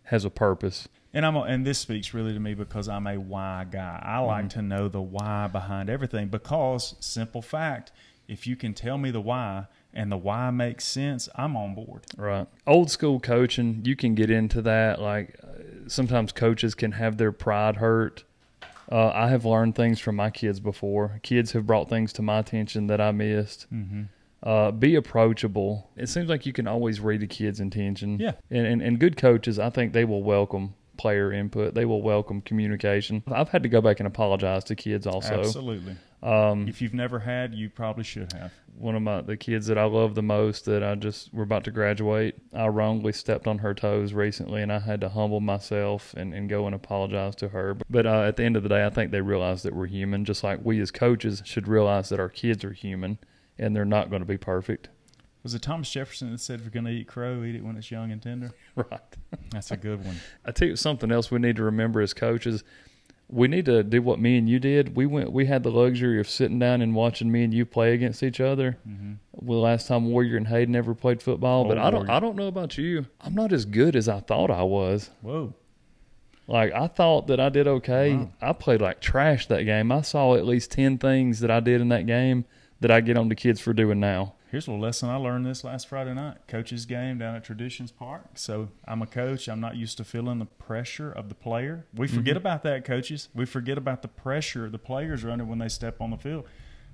has 0.04 0.24
a 0.24 0.30
purpose. 0.30 0.88
And 1.12 1.24
I'm 1.24 1.36
a, 1.36 1.42
and 1.42 1.64
this 1.64 1.78
speaks 1.78 2.12
really 2.12 2.32
to 2.32 2.40
me 2.40 2.54
because 2.54 2.88
I'm 2.88 3.06
a 3.06 3.16
why 3.18 3.66
guy. 3.70 4.00
I 4.04 4.18
like 4.18 4.46
Mm-hmm. 4.46 4.48
to 4.60 4.62
know 4.62 4.88
the 4.88 5.00
why 5.00 5.46
behind 5.46 5.88
everything 5.88 6.28
because 6.28 6.96
simple 6.98 7.40
fact, 7.40 7.92
if 8.26 8.46
you 8.46 8.56
can 8.56 8.74
tell 8.74 8.98
me 8.98 9.10
the 9.12 9.20
why 9.20 9.66
and 9.92 10.10
the 10.10 10.16
why 10.16 10.50
makes 10.50 10.84
sense, 10.84 11.28
I'm 11.36 11.56
on 11.56 11.74
board. 11.76 12.06
Right. 12.16 12.48
Old 12.66 12.90
school 12.90 13.20
coaching, 13.20 13.82
you 13.84 13.94
can 13.94 14.16
get 14.16 14.28
into 14.28 14.60
that. 14.62 15.00
Like 15.00 15.36
uh, 15.44 15.46
sometimes 15.86 16.32
coaches 16.32 16.74
can 16.74 16.92
have 16.92 17.16
their 17.16 17.30
pride 17.32 17.76
hurt. 17.76 18.24
Uh, 18.90 19.10
I 19.14 19.28
have 19.28 19.44
learned 19.44 19.76
things 19.76 20.00
from 20.00 20.16
my 20.16 20.30
kids 20.30 20.58
before. 20.58 21.20
Kids 21.22 21.52
have 21.52 21.64
brought 21.66 21.88
things 21.88 22.12
to 22.14 22.22
my 22.22 22.40
attention 22.40 22.88
that 22.88 23.00
I 23.00 23.12
missed. 23.12 23.66
Mm-hmm. 23.72 24.02
Uh, 24.44 24.70
be 24.70 24.94
approachable. 24.94 25.90
It 25.96 26.08
seems 26.10 26.28
like 26.28 26.44
you 26.44 26.52
can 26.52 26.68
always 26.68 27.00
read 27.00 27.22
a 27.22 27.26
kid's 27.26 27.60
intention. 27.60 28.18
Yeah. 28.20 28.32
And, 28.50 28.66
and 28.66 28.82
and 28.82 28.98
good 29.00 29.16
coaches, 29.16 29.58
I 29.58 29.70
think 29.70 29.94
they 29.94 30.04
will 30.04 30.22
welcome 30.22 30.74
player 30.98 31.32
input. 31.32 31.74
They 31.74 31.86
will 31.86 32.02
welcome 32.02 32.42
communication. 32.42 33.22
I've 33.26 33.48
had 33.48 33.62
to 33.62 33.68
go 33.68 33.80
back 33.80 34.00
and 34.00 34.06
apologize 34.06 34.62
to 34.64 34.76
kids 34.76 35.06
also. 35.06 35.40
Absolutely. 35.40 35.96
Um, 36.22 36.68
If 36.68 36.80
you've 36.80 36.94
never 36.94 37.18
had, 37.18 37.54
you 37.54 37.68
probably 37.68 38.04
should 38.04 38.32
have. 38.32 38.52
one 38.78 38.94
of 38.94 39.02
my 39.02 39.20
the 39.22 39.36
kids 39.36 39.66
that 39.66 39.78
I 39.78 39.84
love 39.84 40.14
the 40.14 40.22
most 40.22 40.64
that 40.66 40.82
I 40.82 40.94
just 40.94 41.32
we're 41.32 41.42
about 41.42 41.64
to 41.64 41.70
graduate. 41.70 42.36
I 42.52 42.66
wrongly 42.68 43.12
stepped 43.12 43.46
on 43.46 43.58
her 43.58 43.72
toes 43.74 44.12
recently, 44.12 44.62
and 44.62 44.72
I 44.72 44.78
had 44.78 45.00
to 45.02 45.08
humble 45.08 45.40
myself 45.40 46.14
and, 46.16 46.34
and 46.34 46.48
go 46.48 46.66
and 46.66 46.74
apologize 46.74 47.34
to 47.36 47.48
her. 47.48 47.76
But 47.88 48.06
uh, 48.06 48.22
at 48.22 48.36
the 48.36 48.44
end 48.44 48.56
of 48.56 48.62
the 48.62 48.68
day, 48.68 48.84
I 48.84 48.90
think 48.90 49.10
they 49.10 49.20
realize 49.20 49.62
that 49.62 49.74
we're 49.74 49.86
human, 49.86 50.24
just 50.24 50.44
like 50.44 50.60
we 50.62 50.80
as 50.80 50.90
coaches 50.90 51.42
should 51.44 51.66
realize 51.68 52.08
that 52.10 52.20
our 52.20 52.28
kids 52.28 52.62
are 52.64 52.72
human 52.72 53.18
and 53.58 53.74
they're 53.74 53.84
not 53.84 54.10
going 54.10 54.22
to 54.22 54.26
be 54.26 54.38
perfect. 54.38 54.88
Was 55.42 55.54
it 55.54 55.60
Thomas 55.62 55.90
Jefferson 55.90 56.32
that 56.32 56.38
said, 56.40 56.60
"If 56.60 56.64
you're 56.64 56.70
going 56.70 56.86
to 56.86 56.90
eat 56.90 57.06
crow, 57.06 57.44
eat 57.44 57.54
it 57.54 57.62
when 57.64 57.76
it's 57.76 57.90
young 57.90 58.10
and 58.10 58.22
tender"? 58.22 58.52
Right. 58.76 59.00
That's 59.50 59.70
a 59.70 59.76
good 59.76 60.04
one. 60.04 60.16
I 60.44 60.50
tell 60.52 60.66
you 60.68 60.76
something 60.76 61.12
else 61.12 61.30
we 61.30 61.38
need 61.38 61.56
to 61.56 61.62
remember 61.64 62.00
as 62.00 62.12
coaches. 62.14 62.64
We 63.28 63.46
need 63.48 63.64
to 63.66 63.82
do 63.82 64.02
what 64.02 64.18
me 64.18 64.36
and 64.36 64.48
you 64.48 64.58
did. 64.58 64.96
We 64.96 65.06
went. 65.06 65.32
We 65.32 65.46
had 65.46 65.62
the 65.62 65.70
luxury 65.70 66.18
of 66.20 66.28
sitting 66.28 66.58
down 66.58 66.82
and 66.82 66.94
watching 66.94 67.30
me 67.30 67.44
and 67.44 67.54
you 67.54 67.64
play 67.66 67.92
against 67.94 68.22
each 68.22 68.40
other. 68.40 68.78
Mm-hmm. 68.88 69.12
Well, 69.32 69.60
last 69.60 69.86
time 69.88 70.10
Warrior 70.10 70.36
and 70.36 70.48
Hayden 70.48 70.74
ever 70.76 70.94
played 70.94 71.22
football, 71.22 71.64
but 71.66 71.78
Oh, 71.78 71.82
I 71.82 71.90
don't. 71.90 72.00
Warrior. 72.06 72.10
I 72.12 72.20
don't 72.20 72.36
know 72.36 72.48
about 72.48 72.76
you. 72.78 73.06
I'm 73.20 73.34
not 73.34 73.52
as 73.52 73.64
good 73.64 73.96
as 73.96 74.08
I 74.08 74.20
thought 74.20 74.50
I 74.50 74.62
was. 74.62 75.10
Whoa. 75.22 75.54
Like 76.46 76.72
I 76.72 76.86
thought 76.86 77.26
that 77.28 77.40
I 77.40 77.48
did 77.48 77.66
okay. 77.66 78.14
Wow. 78.14 78.30
I 78.42 78.52
played 78.52 78.80
like 78.82 79.00
trash 79.00 79.46
that 79.46 79.62
game. 79.64 79.90
I 79.92 80.02
saw 80.02 80.34
at 80.34 80.44
least 80.46 80.70
ten 80.72 80.98
things 80.98 81.40
that 81.40 81.50
I 81.50 81.60
did 81.60 81.80
in 81.80 81.88
that 81.88 82.06
game 82.06 82.44
that 82.84 82.90
I 82.90 83.00
get 83.00 83.16
on 83.16 83.30
the 83.30 83.34
kids 83.34 83.62
for 83.62 83.72
doing 83.72 83.98
now. 83.98 84.34
Here's 84.50 84.66
a 84.66 84.70
little 84.70 84.84
lesson 84.84 85.08
I 85.08 85.16
learned 85.16 85.46
this 85.46 85.64
last 85.64 85.88
Friday 85.88 86.12
night. 86.12 86.36
Coach's 86.46 86.84
game 86.84 87.16
down 87.16 87.34
at 87.34 87.42
Traditions 87.42 87.90
Park. 87.90 88.32
So 88.34 88.68
I'm 88.84 89.00
a 89.00 89.06
coach. 89.06 89.48
I'm 89.48 89.58
not 89.58 89.76
used 89.76 89.96
to 89.96 90.04
feeling 90.04 90.38
the 90.38 90.44
pressure 90.44 91.10
of 91.10 91.30
the 91.30 91.34
player. 91.34 91.86
We 91.94 92.06
mm-hmm. 92.06 92.16
forget 92.16 92.36
about 92.36 92.62
that, 92.64 92.84
coaches. 92.84 93.30
We 93.34 93.46
forget 93.46 93.78
about 93.78 94.02
the 94.02 94.08
pressure 94.08 94.68
the 94.68 94.78
players 94.78 95.24
are 95.24 95.30
under 95.30 95.46
when 95.46 95.60
they 95.60 95.70
step 95.70 95.98
on 96.02 96.10
the 96.10 96.18
field. 96.18 96.44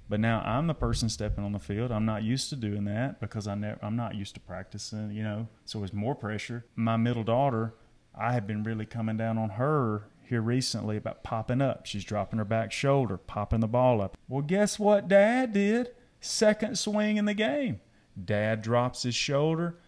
But 0.09 0.21
now 0.21 0.43
I'm 0.43 0.69
the 0.69 0.75
person 0.75 1.09
stepping 1.09 1.43
on 1.43 1.51
the 1.51 1.59
field. 1.59 1.91
I'm 1.91 2.07
not 2.07 2.23
used 2.23 2.51
to 2.51 2.57
doing 2.57 2.85
that 2.85 3.21
because 3.21 3.49
I 3.49 3.57
never, 3.57 3.81
I'm 3.85 3.97
not 3.97 4.15
used 4.15 4.35
to 4.35 4.41
practicing, 4.41 5.11
you 5.11 5.25
know. 5.25 5.49
So 5.65 5.83
it's 5.83 5.93
more 5.93 6.15
pressure. 6.15 6.67
My 6.77 6.97
middle 6.99 7.25
daughter, 7.25 7.75
I 8.15 8.33
have 8.35 8.47
been 8.47 8.63
really 8.63 8.87
coming 8.87 9.17
down 9.17 9.39
on 9.39 9.51
her 9.51 10.05
here 10.31 10.41
recently 10.41 10.97
about 10.97 11.23
popping 11.25 11.61
up. 11.61 11.85
She's 11.87 12.05
dropping 12.05 12.39
her 12.39 12.45
back 12.45 12.71
shoulder, 12.73 13.17
popping 13.17 13.59
the 13.61 13.67
ball 13.69 14.01
up. 14.01 14.17
Well, 14.29 14.43
guess 14.43 14.79
what 14.79 15.09
Dad 15.09 15.53
did? 15.53 15.91
Second 16.21 16.79
swing 16.79 17.17
in 17.17 17.25
the 17.25 17.35
game. 17.35 17.81
Dad 18.23 18.63
drops 18.63 19.03
his 19.03 19.15
shoulder. 19.15 19.79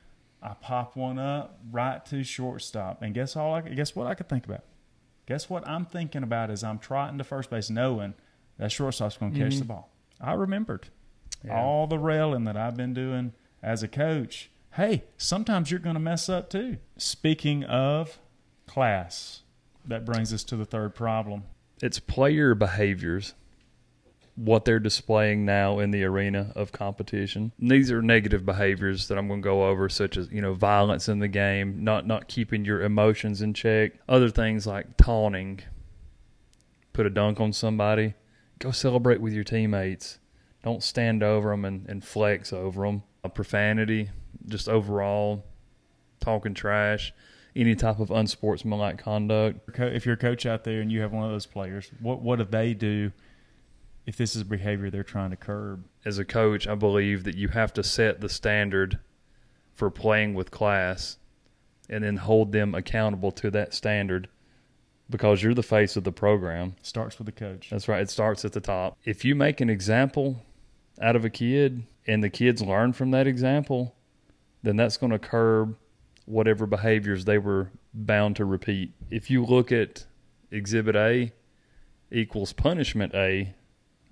I 0.42 0.54
pop 0.54 0.96
one 0.96 1.18
up 1.20 1.60
right 1.70 2.04
to 2.06 2.24
shortstop. 2.24 3.02
And 3.02 3.14
guess 3.14 3.36
all 3.36 3.54
I 3.54 3.60
guess 3.62 3.94
what 3.94 4.08
I 4.08 4.14
could 4.14 4.28
think 4.28 4.44
about? 4.44 4.64
Guess 5.26 5.48
what 5.48 5.66
I'm 5.66 5.84
thinking 5.86 6.24
about 6.24 6.50
as 6.50 6.64
I'm 6.64 6.80
trotting 6.80 7.18
to 7.18 7.24
first 7.24 7.48
base 7.48 7.70
knowing 7.70 8.14
that 8.58 8.72
shortstop's 8.72 9.16
going 9.16 9.32
to 9.34 9.38
catch 9.38 9.52
Mhm. 9.54 9.58
the 9.60 9.64
ball. 9.66 9.90
I 10.20 10.32
remembered 10.32 10.88
Yeah. 11.44 11.56
all 11.60 11.86
the 11.86 11.98
railing 12.00 12.44
that 12.44 12.56
I've 12.56 12.76
been 12.76 12.92
doing 12.92 13.32
as 13.62 13.84
a 13.84 13.88
coach. 13.88 14.50
Hey, 14.72 15.04
sometimes 15.16 15.70
you're 15.70 15.78
going 15.78 15.94
to 15.94 16.00
mess 16.00 16.28
up 16.28 16.50
too. 16.50 16.78
Speaking 16.96 17.62
of 17.62 18.18
class, 18.66 19.42
that 19.86 20.04
brings 20.04 20.32
us 20.32 20.44
to 20.44 20.56
the 20.56 20.64
third 20.64 20.94
problem. 20.94 21.44
It's 21.82 21.98
player 21.98 22.54
behaviors. 22.54 23.34
what 24.34 24.64
they're 24.64 24.78
displaying 24.80 25.44
now 25.44 25.78
in 25.78 25.90
the 25.90 26.04
arena 26.04 26.52
of 26.56 26.72
competition. 26.72 27.52
These 27.58 27.90
are 27.90 28.00
negative 28.00 28.46
behaviors 28.46 29.08
that 29.08 29.18
I'm 29.18 29.28
going 29.28 29.42
to 29.42 29.44
go 29.44 29.66
over, 29.68 29.88
such 29.88 30.16
as 30.16 30.30
you 30.30 30.40
know 30.40 30.54
violence 30.54 31.08
in 31.08 31.18
the 31.18 31.28
game, 31.28 31.84
not 31.84 32.06
not 32.06 32.28
keeping 32.28 32.64
your 32.64 32.82
emotions 32.82 33.42
in 33.42 33.52
check. 33.54 33.92
Other 34.08 34.30
things 34.30 34.66
like 34.66 34.96
taunting, 34.96 35.60
put 36.92 37.06
a 37.06 37.10
dunk 37.10 37.40
on 37.40 37.52
somebody, 37.52 38.14
go 38.58 38.70
celebrate 38.70 39.20
with 39.20 39.32
your 39.34 39.44
teammates. 39.44 40.18
Don't 40.62 40.82
stand 40.82 41.22
over 41.22 41.50
them 41.50 41.64
and, 41.64 41.86
and 41.88 42.04
flex 42.04 42.52
over 42.52 42.86
them. 42.86 43.02
A 43.24 43.28
profanity, 43.28 44.10
just 44.46 44.68
overall 44.68 45.44
talking 46.20 46.54
trash, 46.54 47.12
any 47.54 47.74
type 47.74 47.98
of 47.98 48.10
unsportsmanlike 48.10 48.98
conduct. 48.98 49.60
If 49.78 50.06
you're 50.06 50.14
a 50.14 50.18
coach 50.18 50.46
out 50.46 50.64
there 50.64 50.80
and 50.80 50.90
you 50.90 51.00
have 51.02 51.12
one 51.12 51.24
of 51.24 51.30
those 51.30 51.46
players, 51.46 51.90
what 52.00 52.22
what 52.22 52.38
do 52.38 52.44
they 52.44 52.74
do 52.74 53.12
if 54.06 54.16
this 54.16 54.34
is 54.34 54.44
behavior 54.44 54.90
they're 54.90 55.02
trying 55.02 55.30
to 55.30 55.36
curb? 55.36 55.84
As 56.04 56.18
a 56.18 56.24
coach, 56.24 56.66
I 56.66 56.74
believe 56.74 57.24
that 57.24 57.36
you 57.36 57.48
have 57.48 57.72
to 57.74 57.82
set 57.82 58.20
the 58.20 58.28
standard 58.28 58.98
for 59.74 59.90
playing 59.90 60.34
with 60.34 60.50
class 60.50 61.18
and 61.88 62.04
then 62.04 62.16
hold 62.16 62.52
them 62.52 62.74
accountable 62.74 63.32
to 63.32 63.50
that 63.50 63.74
standard 63.74 64.28
because 65.10 65.42
you're 65.42 65.54
the 65.54 65.62
face 65.62 65.96
of 65.96 66.04
the 66.04 66.12
program. 66.12 66.74
Starts 66.82 67.18
with 67.18 67.26
the 67.26 67.32
coach. 67.32 67.68
That's 67.70 67.88
right. 67.88 68.00
It 68.00 68.10
starts 68.10 68.44
at 68.44 68.52
the 68.52 68.60
top. 68.60 68.96
If 69.04 69.24
you 69.24 69.34
make 69.34 69.60
an 69.60 69.68
example 69.68 70.44
out 71.00 71.16
of 71.16 71.24
a 71.24 71.30
kid 71.30 71.82
and 72.06 72.22
the 72.22 72.30
kids 72.30 72.62
learn 72.62 72.92
from 72.92 73.10
that 73.10 73.26
example, 73.26 73.94
then 74.62 74.76
that's 74.76 74.96
going 74.96 75.12
to 75.12 75.18
curb 75.18 75.76
whatever 76.26 76.66
behaviors 76.66 77.24
they 77.24 77.38
were 77.38 77.70
bound 77.94 78.36
to 78.36 78.44
repeat. 78.44 78.92
If 79.10 79.30
you 79.30 79.44
look 79.44 79.72
at 79.72 80.06
Exhibit 80.50 80.96
A 80.96 81.32
equals 82.10 82.52
punishment 82.52 83.14
A, 83.14 83.54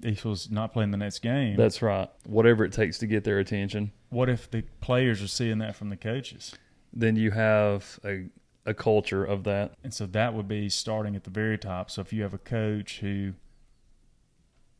equals 0.03 0.51
not 0.51 0.73
playing 0.73 0.91
the 0.91 0.97
next 0.97 1.21
game. 1.21 1.57
That's 1.57 1.83
right. 1.83 2.09
Whatever 2.25 2.65
it 2.65 2.73
takes 2.73 2.99
to 2.99 3.07
get 3.07 3.25
their 3.25 3.39
attention. 3.39 3.93
What 4.09 4.29
if 4.29 4.51
the 4.51 4.63
players 4.81 5.23
are 5.23 5.29
seeing 5.29 5.59
that 5.59 5.77
from 5.77 5.91
the 5.91 5.97
coaches? 5.97 6.55
Then 6.93 7.17
you 7.17 7.31
have 7.31 8.01
a 8.05 8.27
a 8.67 8.75
culture 8.75 9.25
of 9.25 9.45
that. 9.45 9.75
And 9.83 9.93
so 9.93 10.07
that 10.07 10.35
would 10.35 10.49
be 10.49 10.69
starting 10.69 11.17
at 11.17 11.25
the 11.25 11.31
very 11.31 11.59
top. 11.59 11.91
So 11.91 12.01
if 12.01 12.13
you 12.13 12.23
have 12.23 12.35
a 12.35 12.39
coach 12.39 13.01
who 13.01 13.35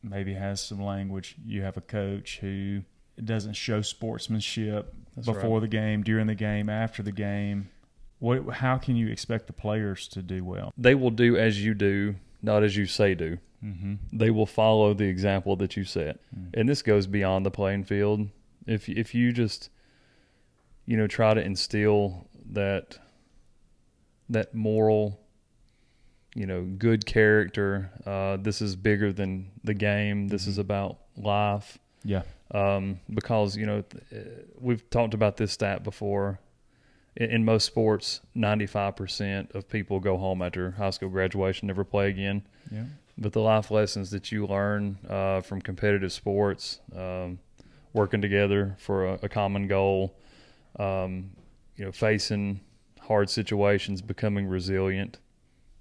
maybe 0.03 0.33
has 0.33 0.61
some 0.61 0.81
language, 0.81 1.35
you 1.45 1.61
have 1.63 1.77
a 1.77 1.81
coach 1.81 2.39
who 2.39 2.81
doesn't 3.23 3.53
show 3.53 3.81
sportsmanship 3.81 4.93
That's 5.15 5.27
before 5.27 5.59
right. 5.59 5.61
the 5.61 5.67
game, 5.67 6.03
during 6.03 6.27
the 6.27 6.35
game, 6.35 6.69
after 6.69 7.03
the 7.03 7.11
game. 7.11 7.69
What, 8.19 8.55
how 8.55 8.77
can 8.77 8.95
you 8.95 9.07
expect 9.07 9.47
the 9.47 9.53
players 9.53 10.07
to 10.09 10.21
do 10.21 10.43
well? 10.43 10.71
They 10.77 10.95
will 10.95 11.09
do 11.09 11.37
as 11.37 11.63
you 11.63 11.73
do, 11.73 12.15
not 12.41 12.63
as 12.63 12.77
you 12.77 12.85
say 12.85 13.15
do. 13.15 13.37
Mm-hmm. 13.63 13.95
They 14.11 14.29
will 14.29 14.45
follow 14.45 14.93
the 14.93 15.05
example 15.05 15.55
that 15.57 15.77
you 15.77 15.83
set, 15.83 16.19
mm-hmm. 16.35 16.59
and 16.59 16.67
this 16.67 16.81
goes 16.81 17.05
beyond 17.05 17.45
the 17.45 17.51
playing 17.51 17.83
field. 17.83 18.27
If 18.65 18.89
if 18.89 19.13
you 19.13 19.31
just, 19.31 19.69
you 20.87 20.97
know, 20.97 21.05
try 21.05 21.35
to 21.35 21.41
instill 21.41 22.27
that 22.53 22.97
that 24.29 24.55
moral, 24.55 25.19
you 26.33 26.47
know, 26.47 26.63
good 26.63 27.05
character. 27.05 27.91
Uh, 28.05 28.37
this 28.37 28.61
is 28.61 28.75
bigger 28.75 29.13
than 29.13 29.51
the 29.63 29.75
game. 29.75 30.27
This 30.27 30.47
is 30.47 30.53
mm-hmm. 30.53 30.61
about 30.61 30.97
life. 31.15 31.77
Yeah. 32.03 32.23
Um, 32.53 32.99
because 33.09 33.55
you 33.55 33.65
know 33.65 33.83
uh, 34.13 34.17
we've 34.59 34.89
talked 34.89 35.13
about 35.13 35.37
this 35.37 35.51
stat 35.51 35.83
before. 35.83 36.39
In, 37.15 37.29
in 37.29 37.45
most 37.45 37.65
sports, 37.65 38.21
ninety-five 38.35 38.95
percent 38.95 39.51
of 39.53 39.67
people 39.69 39.99
go 39.99 40.17
home 40.17 40.41
after 40.41 40.71
high 40.71 40.89
school 40.89 41.09
graduation, 41.09 41.67
never 41.67 41.83
play 41.83 42.09
again. 42.09 42.45
Yeah. 42.71 42.83
But 43.17 43.33
the 43.33 43.41
life 43.41 43.69
lessons 43.71 44.11
that 44.11 44.31
you 44.31 44.47
learn 44.47 44.97
uh, 45.09 45.41
from 45.41 45.61
competitive 45.61 46.11
sports, 46.11 46.79
um, 46.95 47.39
working 47.93 48.21
together 48.21 48.75
for 48.79 49.05
a, 49.05 49.19
a 49.23 49.29
common 49.29 49.67
goal, 49.67 50.15
um, 50.79 51.31
you 51.75 51.85
know, 51.85 51.91
facing 51.91 52.61
hard 53.01 53.29
situations, 53.29 54.01
becoming 54.01 54.47
resilient. 54.47 55.19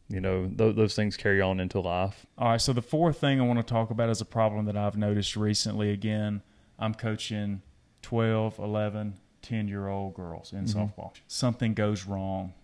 You 0.08 0.20
know, 0.20 0.46
th- 0.46 0.74
those 0.74 0.96
things 0.96 1.16
carry 1.16 1.40
on 1.40 1.60
into 1.60 1.80
life. 1.80 2.26
All 2.36 2.48
right. 2.48 2.60
So 2.60 2.72
the 2.72 2.82
fourth 2.82 3.18
thing 3.20 3.40
I 3.40 3.44
want 3.44 3.58
to 3.60 3.74
talk 3.74 3.90
about 3.90 4.08
is 4.08 4.20
a 4.20 4.24
problem 4.24 4.66
that 4.66 4.76
I've 4.76 4.96
noticed 4.96 5.36
recently. 5.36 5.92
Again, 5.92 6.42
I'm 6.80 6.94
coaching 6.94 7.62
12, 8.02 8.58
11, 8.58 9.14
10 9.42 9.68
year 9.68 9.88
old 9.88 10.14
girls 10.14 10.52
in 10.52 10.64
mm-hmm. 10.64 10.78
softball. 10.78 11.12
Something 11.28 11.74
goes 11.74 12.06
wrong. 12.06 12.54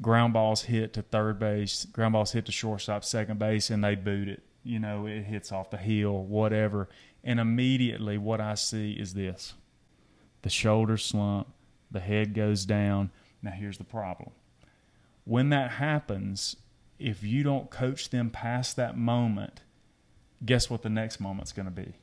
Ground 0.00 0.32
balls 0.32 0.62
hit 0.62 0.94
to 0.94 1.02
third 1.02 1.38
base, 1.38 1.84
ground 1.84 2.14
balls 2.14 2.32
hit 2.32 2.46
to 2.46 2.52
shortstop, 2.52 3.04
second 3.04 3.38
base, 3.38 3.70
and 3.70 3.84
they 3.84 3.94
boot 3.94 4.26
it. 4.26 4.42
You 4.64 4.80
know, 4.80 5.06
it 5.06 5.22
hits 5.22 5.52
off 5.52 5.70
the 5.70 5.76
heel, 5.76 6.24
whatever. 6.24 6.88
And 7.22 7.38
immediately 7.38 8.18
what 8.18 8.40
I 8.40 8.54
see 8.54 8.92
is 8.92 9.14
this 9.14 9.54
the 10.42 10.50
shoulders 10.50 11.04
slump, 11.04 11.46
the 11.92 12.00
head 12.00 12.34
goes 12.34 12.64
down 12.64 13.10
now, 13.42 13.50
here's 13.50 13.78
the 13.78 13.84
problem. 13.84 14.30
When 15.24 15.50
that 15.50 15.72
happens, 15.72 16.56
if 16.98 17.24
you 17.24 17.42
don't 17.42 17.70
coach 17.70 18.10
them 18.10 18.30
past 18.30 18.76
that 18.76 18.96
moment, 18.96 19.62
guess 20.44 20.70
what 20.70 20.82
the 20.82 20.88
next 20.88 21.20
moment's 21.20 21.52
going 21.52 21.66
to 21.66 21.72
be? 21.72 21.94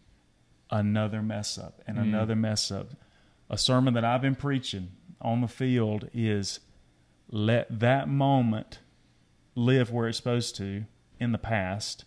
Another 0.71 1.21
mess 1.21 1.57
up 1.57 1.81
and 1.87 1.97
mm. 1.97 2.01
another 2.01 2.35
mess 2.35 2.71
up. 2.71 2.91
A 3.49 3.57
sermon 3.57 3.93
that 3.95 4.05
I've 4.05 4.21
been 4.21 4.35
preaching 4.35 4.91
on 5.19 5.41
the 5.41 5.47
field 5.47 6.09
is 6.13 6.59
let 7.29 7.79
that 7.79 8.07
moment 8.07 8.79
live 9.55 9.91
where 9.91 10.07
it's 10.07 10.17
supposed 10.17 10.55
to 10.57 10.85
in 11.19 11.31
the 11.31 11.37
past 11.37 12.05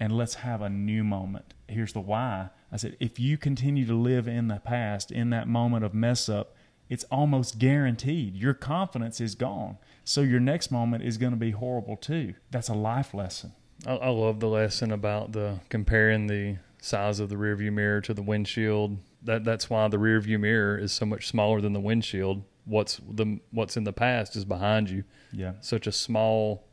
and 0.00 0.12
let's 0.16 0.34
have 0.34 0.62
a 0.62 0.68
new 0.68 1.02
moment. 1.02 1.54
Here's 1.66 1.92
the 1.92 2.00
why. 2.00 2.50
I 2.70 2.76
said, 2.76 2.96
if 3.00 3.18
you 3.18 3.36
continue 3.36 3.86
to 3.86 3.94
live 3.94 4.28
in 4.28 4.48
the 4.48 4.60
past, 4.60 5.10
in 5.10 5.30
that 5.30 5.48
moment 5.48 5.84
of 5.84 5.94
mess 5.94 6.28
up, 6.28 6.54
it's 6.88 7.04
almost 7.04 7.58
guaranteed. 7.58 8.36
Your 8.36 8.54
confidence 8.54 9.20
is 9.20 9.34
gone. 9.34 9.78
So 10.04 10.22
your 10.22 10.40
next 10.40 10.70
moment 10.70 11.04
is 11.04 11.18
going 11.18 11.32
to 11.32 11.38
be 11.38 11.50
horrible 11.50 11.96
too. 11.96 12.34
That's 12.50 12.68
a 12.68 12.74
life 12.74 13.12
lesson. 13.12 13.52
I, 13.86 13.94
I 13.96 14.08
love 14.08 14.40
the 14.40 14.48
lesson 14.48 14.90
about 14.90 15.32
the 15.32 15.60
comparing 15.68 16.26
the 16.26 16.58
size 16.80 17.20
of 17.20 17.28
the 17.28 17.36
rearview 17.36 17.72
mirror 17.72 18.00
to 18.02 18.14
the 18.14 18.22
windshield. 18.22 18.98
That 19.22 19.44
that's 19.44 19.68
why 19.68 19.88
the 19.88 19.96
rearview 19.96 20.38
mirror 20.38 20.78
is 20.78 20.92
so 20.92 21.06
much 21.06 21.26
smaller 21.26 21.60
than 21.60 21.72
the 21.72 21.80
windshield. 21.80 22.42
What's 22.64 23.00
the 23.08 23.40
what's 23.50 23.76
in 23.76 23.84
the 23.84 23.92
past 23.92 24.36
is 24.36 24.44
behind 24.44 24.90
you. 24.90 25.04
Yeah. 25.32 25.52
Such 25.60 25.86
a 25.86 25.92
small 25.92 26.68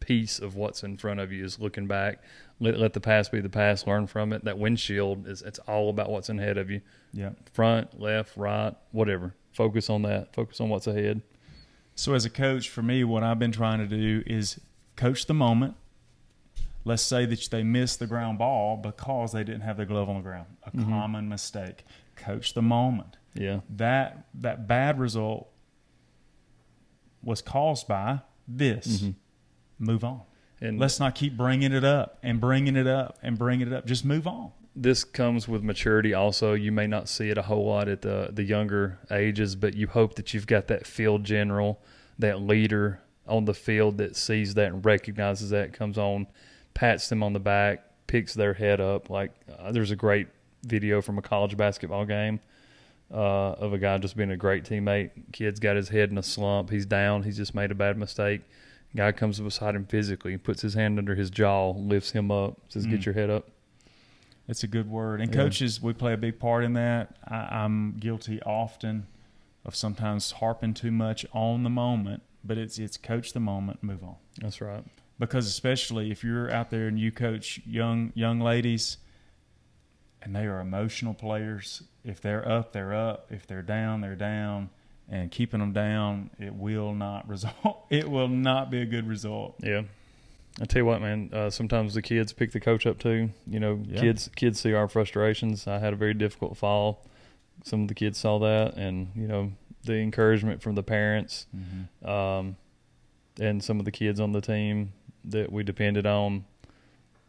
piece 0.00 0.38
of 0.38 0.54
what's 0.54 0.82
in 0.82 0.96
front 0.96 1.20
of 1.20 1.32
you 1.32 1.44
is 1.44 1.58
looking 1.58 1.86
back. 1.86 2.22
Let, 2.60 2.78
let 2.78 2.92
the 2.92 3.00
past 3.00 3.32
be 3.32 3.40
the 3.40 3.48
past. 3.48 3.86
Learn 3.86 4.06
from 4.06 4.32
it. 4.32 4.44
That 4.44 4.58
windshield 4.58 5.26
is 5.26 5.42
it's 5.42 5.58
all 5.60 5.88
about 5.88 6.10
what's 6.10 6.28
ahead 6.28 6.58
of 6.58 6.70
you. 6.70 6.82
Yeah. 7.12 7.30
Front, 7.52 7.98
left, 8.00 8.36
right, 8.36 8.74
whatever. 8.92 9.34
Focus 9.52 9.88
on 9.88 10.02
that. 10.02 10.34
Focus 10.34 10.60
on 10.60 10.68
what's 10.68 10.86
ahead. 10.86 11.22
So 11.94 12.14
as 12.14 12.24
a 12.24 12.30
coach, 12.30 12.68
for 12.68 12.82
me, 12.82 13.04
what 13.04 13.22
I've 13.22 13.38
been 13.38 13.52
trying 13.52 13.78
to 13.78 13.86
do 13.86 14.22
is 14.26 14.60
coach 14.96 15.26
the 15.26 15.34
moment. 15.34 15.74
Let's 16.84 17.02
say 17.02 17.24
that 17.26 17.48
they 17.50 17.62
missed 17.62 17.98
the 17.98 18.06
ground 18.06 18.38
ball 18.38 18.76
because 18.76 19.32
they 19.32 19.42
didn't 19.42 19.62
have 19.62 19.76
their 19.76 19.86
glove 19.86 20.08
on 20.08 20.16
the 20.16 20.22
ground. 20.22 20.46
A 20.64 20.70
mm-hmm. 20.70 20.90
common 20.90 21.28
mistake. 21.28 21.84
Coach 22.14 22.54
the 22.54 22.62
moment. 22.62 23.16
Yeah. 23.34 23.60
That 23.70 24.26
that 24.34 24.68
bad 24.68 24.98
result 24.98 25.48
was 27.22 27.40
caused 27.42 27.88
by 27.88 28.20
this. 28.46 28.98
Mm-hmm 28.98 29.10
move 29.78 30.04
on. 30.04 30.22
And 30.60 30.78
let's 30.78 30.98
not 31.00 31.14
keep 31.14 31.36
bringing 31.36 31.72
it 31.72 31.84
up 31.84 32.18
and 32.22 32.40
bringing 32.40 32.76
it 32.76 32.86
up 32.86 33.18
and 33.22 33.36
bringing 33.36 33.66
it 33.68 33.72
up. 33.72 33.86
Just 33.86 34.04
move 34.04 34.26
on. 34.26 34.52
This 34.76 35.04
comes 35.04 35.46
with 35.46 35.62
maturity. 35.62 36.14
Also, 36.14 36.54
you 36.54 36.72
may 36.72 36.86
not 36.86 37.08
see 37.08 37.30
it 37.30 37.38
a 37.38 37.42
whole 37.42 37.66
lot 37.66 37.88
at 37.88 38.02
the 38.02 38.30
the 38.32 38.42
younger 38.42 38.98
ages, 39.10 39.54
but 39.54 39.74
you 39.74 39.86
hope 39.86 40.14
that 40.16 40.34
you've 40.34 40.46
got 40.46 40.66
that 40.68 40.86
field 40.86 41.24
general, 41.24 41.80
that 42.18 42.40
leader 42.40 43.00
on 43.26 43.44
the 43.44 43.54
field 43.54 43.98
that 43.98 44.16
sees 44.16 44.54
that 44.54 44.72
and 44.72 44.84
recognizes 44.84 45.50
that, 45.50 45.72
comes 45.72 45.96
on, 45.96 46.26
pats 46.74 47.08
them 47.08 47.22
on 47.22 47.32
the 47.32 47.40
back, 47.40 47.84
picks 48.06 48.34
their 48.34 48.54
head 48.54 48.80
up. 48.80 49.10
Like 49.10 49.32
uh, 49.58 49.72
there's 49.72 49.90
a 49.90 49.96
great 49.96 50.28
video 50.64 51.00
from 51.00 51.18
a 51.18 51.22
college 51.22 51.56
basketball 51.56 52.04
game 52.04 52.40
uh, 53.12 53.52
of 53.52 53.72
a 53.72 53.78
guy 53.78 53.98
just 53.98 54.16
being 54.16 54.30
a 54.30 54.36
great 54.36 54.64
teammate. 54.64 55.10
Kid's 55.32 55.60
got 55.60 55.76
his 55.76 55.88
head 55.88 56.10
in 56.10 56.18
a 56.18 56.22
slump. 56.22 56.70
He's 56.70 56.86
down. 56.86 57.22
He's 57.22 57.36
just 57.36 57.54
made 57.54 57.70
a 57.70 57.74
bad 57.74 57.96
mistake 57.96 58.42
Guy 58.96 59.10
comes 59.10 59.40
beside 59.40 59.74
him 59.74 59.86
physically, 59.86 60.36
puts 60.36 60.62
his 60.62 60.74
hand 60.74 60.98
under 60.98 61.16
his 61.16 61.28
jaw, 61.28 61.70
lifts 61.70 62.12
him 62.12 62.30
up, 62.30 62.60
says, 62.68 62.86
"Get 62.86 63.00
mm. 63.00 63.06
your 63.06 63.14
head 63.14 63.28
up." 63.28 63.48
It's 64.46 64.62
a 64.62 64.68
good 64.68 64.88
word. 64.88 65.20
And 65.20 65.34
yeah. 65.34 65.42
coaches, 65.42 65.82
we 65.82 65.92
play 65.94 66.12
a 66.12 66.16
big 66.16 66.38
part 66.38 66.64
in 66.64 66.74
that. 66.74 67.16
I, 67.26 67.64
I'm 67.64 67.96
guilty 67.98 68.40
often 68.42 69.06
of 69.64 69.74
sometimes 69.74 70.32
harping 70.32 70.74
too 70.74 70.92
much 70.92 71.26
on 71.32 71.64
the 71.64 71.70
moment, 71.70 72.22
but 72.44 72.56
it's 72.56 72.78
it's 72.78 72.96
coach 72.96 73.32
the 73.32 73.40
moment, 73.40 73.82
move 73.82 74.04
on. 74.04 74.16
That's 74.40 74.60
right. 74.60 74.84
Because 75.18 75.46
especially 75.46 76.10
if 76.10 76.24
you're 76.24 76.50
out 76.50 76.70
there 76.70 76.88
and 76.88 76.98
you 76.98 77.12
coach 77.12 77.60
young 77.64 78.12
young 78.14 78.40
ladies, 78.40 78.98
and 80.22 80.34
they 80.34 80.46
are 80.46 80.60
emotional 80.60 81.14
players. 81.14 81.82
If 82.04 82.20
they're 82.20 82.46
up, 82.48 82.72
they're 82.72 82.94
up. 82.94 83.26
If 83.30 83.46
they're 83.46 83.62
down, 83.62 84.00
they're 84.00 84.16
down 84.16 84.70
and 85.08 85.30
keeping 85.30 85.60
them 85.60 85.72
down, 85.72 86.30
it 86.40 86.54
will 86.54 86.94
not 86.94 87.28
result. 87.34 87.86
It 87.90 88.10
will 88.10 88.28
not 88.28 88.70
be 88.70 88.80
a 88.80 88.86
good 88.86 89.06
result. 89.06 89.56
Yeah. 89.62 89.82
I 90.60 90.64
tell 90.66 90.80
you 90.80 90.86
what, 90.86 91.00
man. 91.02 91.30
Uh, 91.32 91.50
sometimes 91.50 91.94
the 91.94 92.02
kids 92.02 92.32
pick 92.32 92.52
the 92.52 92.60
coach 92.60 92.86
up 92.86 92.98
too. 92.98 93.30
You 93.46 93.60
know, 93.60 93.82
Yeah. 93.86 94.00
kids 94.00 94.30
kids 94.34 94.60
see 94.60 94.72
our 94.72 94.88
frustrations. 94.88 95.66
I 95.66 95.78
had 95.78 95.92
a 95.92 95.96
very 95.96 96.14
difficult 96.14 96.56
fall. 96.56 97.04
Some 97.64 97.82
of 97.82 97.88
the 97.88 97.94
kids 97.94 98.18
saw 98.18 98.38
that, 98.40 98.74
and 98.76 99.08
you 99.14 99.26
know, 99.28 99.52
the 99.84 99.94
encouragement 99.94 100.62
from 100.62 100.74
the 100.74 100.82
parents, 100.82 101.46
Mm-hmm. 101.56 102.08
um, 102.08 102.56
and 103.40 103.62
some 103.64 103.78
of 103.80 103.84
the 103.84 103.90
kids 103.90 104.20
on 104.20 104.30
the 104.32 104.40
team 104.40 104.92
that 105.24 105.50
we 105.52 105.62
depended 105.62 106.06
on. 106.06 106.44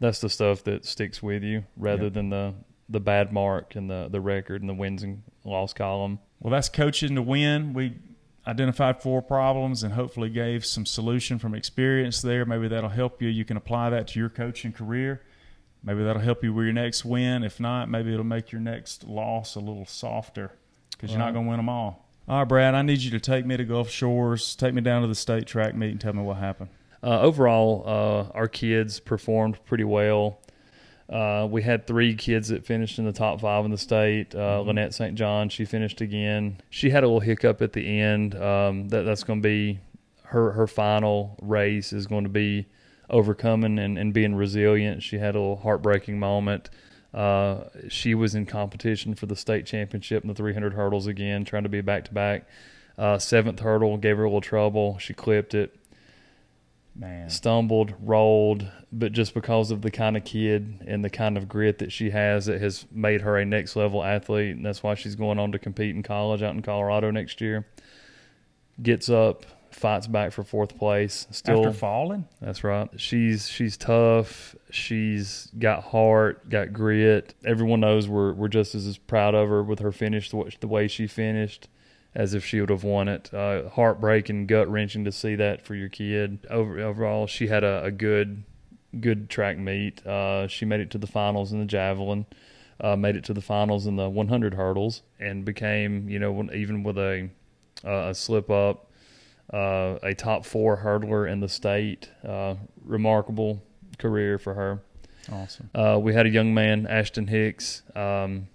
That's 0.00 0.20
the 0.20 0.28
stuff 0.28 0.62
that 0.64 0.84
sticks 0.84 1.22
with 1.22 1.42
you, 1.42 1.64
rather 1.76 2.04
Yep. 2.04 2.12
than 2.12 2.30
the 2.30 2.54
the 2.88 3.00
bad 3.00 3.32
mark 3.32 3.74
and 3.74 3.90
the 3.90 4.08
the 4.10 4.20
record 4.20 4.60
and 4.62 4.68
the 4.68 4.74
wins 4.74 5.02
and 5.02 5.22
loss 5.44 5.72
column. 5.72 6.20
Well, 6.40 6.52
that's 6.52 6.68
coaching 6.68 7.14
to 7.16 7.22
win. 7.22 7.72
We 7.72 7.94
identified 8.46 9.02
four 9.02 9.22
problems 9.22 9.82
and 9.82 9.94
hopefully 9.94 10.30
gave 10.30 10.64
some 10.64 10.86
solution 10.86 11.38
from 11.38 11.54
experience 11.54 12.22
there. 12.22 12.44
Maybe 12.44 12.68
that'll 12.68 12.90
help 12.90 13.20
you. 13.20 13.28
You 13.28 13.44
can 13.44 13.56
apply 13.56 13.90
that 13.90 14.06
to 14.08 14.20
your 14.20 14.28
coaching 14.28 14.72
career. 14.72 15.22
Maybe 15.82 16.04
that'll 16.04 16.22
help 16.22 16.44
you 16.44 16.52
with 16.52 16.64
your 16.66 16.72
next 16.74 17.04
win. 17.04 17.42
If 17.42 17.58
not, 17.58 17.88
maybe 17.88 18.12
it'll 18.12 18.24
make 18.24 18.52
your 18.52 18.60
next 18.60 19.04
loss 19.04 19.56
a 19.56 19.60
little 19.60 19.86
softer 19.86 20.52
because 20.92 21.10
you're 21.10 21.18
not 21.18 21.32
going 21.32 21.46
to 21.46 21.48
win 21.48 21.56
them 21.58 21.68
all. 21.68 22.08
All 22.28 22.38
right, 22.40 22.48
Brad, 22.48 22.74
I 22.74 22.82
need 22.82 23.00
you 23.00 23.10
to 23.12 23.20
take 23.20 23.46
me 23.46 23.56
to 23.56 23.64
Gulf 23.64 23.88
Shores, 23.90 24.54
take 24.56 24.74
me 24.74 24.80
down 24.80 25.02
to 25.02 25.08
the 25.08 25.14
state 25.14 25.46
track 25.46 25.74
meet, 25.74 25.90
and 25.90 26.00
tell 26.00 26.12
me 26.12 26.22
what 26.22 26.36
happened. 26.38 26.70
Uh, 27.06 27.20
overall, 27.20 27.84
uh, 27.86 28.36
our 28.36 28.48
kids 28.48 28.98
performed 28.98 29.64
pretty 29.64 29.84
well. 29.84 30.40
Uh, 31.08 31.46
we 31.48 31.62
had 31.62 31.86
three 31.86 32.16
kids 32.16 32.48
that 32.48 32.66
finished 32.66 32.98
in 32.98 33.04
the 33.04 33.12
top 33.12 33.40
five 33.40 33.64
in 33.64 33.70
the 33.70 33.78
state. 33.78 34.34
Uh, 34.34 34.58
Mhm. 34.60 34.66
Lynette 34.66 34.92
St. 34.92 35.14
John, 35.14 35.48
she 35.48 35.64
finished 35.64 36.00
again. 36.00 36.56
She 36.68 36.90
had 36.90 37.04
a 37.04 37.06
little 37.06 37.20
hiccup 37.20 37.62
at 37.62 37.74
the 37.74 38.00
end. 38.00 38.34
Um, 38.34 38.88
that 38.88 39.04
that's 39.04 39.22
going 39.22 39.40
to 39.40 39.48
be 39.48 39.78
her 40.24 40.50
her 40.50 40.66
final 40.66 41.38
race 41.40 41.92
is 41.92 42.08
going 42.08 42.24
to 42.24 42.28
be 42.30 42.66
overcoming 43.08 43.78
and, 43.78 43.96
and 43.96 44.12
being 44.12 44.34
resilient. 44.34 45.00
She 45.04 45.18
had 45.18 45.36
a 45.36 45.38
little 45.38 45.56
heartbreaking 45.58 46.18
moment. 46.18 46.70
Uh, 47.14 47.66
she 47.88 48.16
was 48.16 48.34
in 48.34 48.46
competition 48.46 49.14
for 49.14 49.26
the 49.26 49.36
state 49.36 49.64
championship 49.64 50.24
in 50.24 50.28
the 50.28 50.34
300 50.34 50.74
hurdles 50.74 51.06
again, 51.06 51.44
trying 51.44 51.62
to 51.62 51.68
be 51.68 51.80
back 51.82 52.04
to 52.06 52.12
back. 52.12 52.48
Uh, 52.98 53.16
Seventh 53.18 53.60
hurdle 53.60 53.96
gave 53.96 54.16
her 54.16 54.24
a 54.24 54.26
little 54.26 54.40
trouble. 54.40 54.98
She 54.98 55.14
clipped 55.14 55.54
it 55.54 55.75
Man, 56.98 57.28
stumbled, 57.28 57.94
rolled, 58.00 58.66
but 58.90 59.12
just 59.12 59.34
because 59.34 59.70
of 59.70 59.82
the 59.82 59.90
kind 59.90 60.16
of 60.16 60.24
kid 60.24 60.82
and 60.86 61.04
the 61.04 61.10
kind 61.10 61.36
of 61.36 61.48
grit 61.48 61.78
that 61.78 61.92
she 61.92 62.10
has, 62.10 62.48
it 62.48 62.60
has 62.62 62.86
made 62.90 63.20
her 63.20 63.36
a 63.36 63.44
next 63.44 63.76
level 63.76 64.02
athlete, 64.02 64.56
and 64.56 64.64
that's 64.64 64.82
why 64.82 64.94
she's 64.94 65.14
going 65.14 65.38
on 65.38 65.52
to 65.52 65.58
compete 65.58 65.94
in 65.94 66.02
college 66.02 66.42
out 66.42 66.54
in 66.54 66.62
Colorado 66.62 67.10
next 67.10 67.40
year. 67.42 67.66
Gets 68.82 69.10
up, 69.10 69.44
fights 69.70 70.06
back 70.06 70.32
for 70.32 70.42
fourth 70.42 70.78
place. 70.78 71.26
Still, 71.30 71.66
after 71.66 71.72
falling, 71.78 72.26
that's 72.40 72.64
right. 72.64 72.88
She's 72.96 73.48
she's 73.48 73.76
tough. 73.76 74.56
She's 74.70 75.50
got 75.58 75.84
heart, 75.84 76.48
got 76.48 76.72
grit. 76.72 77.34
Everyone 77.44 77.80
knows 77.80 78.08
we're 78.08 78.32
we're 78.32 78.48
just 78.48 78.74
as 78.74 78.96
proud 78.98 79.34
of 79.34 79.48
her 79.48 79.62
with 79.62 79.80
her 79.80 79.92
finish, 79.92 80.30
the, 80.30 80.50
the 80.60 80.68
way 80.68 80.88
she 80.88 81.06
finished, 81.06 81.68
as 82.16 82.32
if 82.32 82.44
she 82.44 82.60
would 82.60 82.70
have 82.70 82.82
won 82.82 83.08
it. 83.08 83.32
Uh, 83.32 83.68
heartbreaking, 83.68 84.46
gut 84.46 84.68
wrenching 84.68 85.04
to 85.04 85.12
see 85.12 85.36
that 85.36 85.64
for 85.64 85.74
your 85.74 85.90
kid. 85.90 86.38
Over, 86.50 86.80
overall, 86.80 87.26
she 87.26 87.46
had 87.46 87.62
a, 87.62 87.84
a 87.84 87.90
good 87.92 88.42
good 88.98 89.28
track 89.28 89.58
meet. 89.58 90.04
Uh, 90.06 90.48
she 90.48 90.64
made 90.64 90.80
it 90.80 90.90
to 90.90 90.98
the 90.98 91.06
finals 91.06 91.52
in 91.52 91.60
the 91.60 91.66
javelin. 91.66 92.24
Uh, 92.80 92.96
made 92.96 93.16
it 93.16 93.24
to 93.24 93.34
the 93.34 93.42
finals 93.42 93.86
in 93.86 93.96
the 93.96 94.08
100 94.08 94.54
hurdles 94.54 95.02
and 95.18 95.44
became, 95.44 96.08
you 96.08 96.18
know, 96.18 96.50
even 96.52 96.82
with 96.82 96.98
a 96.98 97.28
uh, 97.84 98.08
a 98.08 98.14
slip 98.14 98.50
up, 98.50 98.90
uh, 99.52 99.96
a 100.02 100.14
top 100.14 100.44
four 100.46 100.78
hurdler 100.78 101.30
in 101.30 101.40
the 101.40 101.48
state. 101.48 102.10
Uh, 102.26 102.54
remarkable 102.82 103.62
career 103.98 104.38
for 104.38 104.54
her. 104.54 104.82
awesome. 105.30 105.68
Uh, 105.74 105.98
we 106.00 106.14
had 106.14 106.24
a 106.24 106.30
young 106.30 106.54
man, 106.54 106.86
Ashton 106.86 107.26
Hicks. 107.26 107.82
Um, 107.94 108.48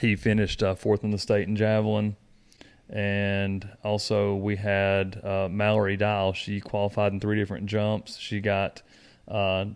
he 0.00 0.16
finished 0.16 0.62
uh, 0.62 0.74
fourth 0.74 1.02
in 1.02 1.10
the 1.10 1.18
state 1.18 1.48
in 1.48 1.56
javelin. 1.56 2.16
And 2.88 3.68
also, 3.82 4.34
we 4.34 4.56
had 4.56 5.20
uh, 5.24 5.48
Mallory 5.50 5.96
Dial. 5.96 6.32
She 6.32 6.60
qualified 6.60 7.12
in 7.12 7.20
three 7.20 7.36
different 7.36 7.66
jumps. 7.66 8.18
She 8.18 8.40
got 8.40 8.82
uh, 9.26 9.66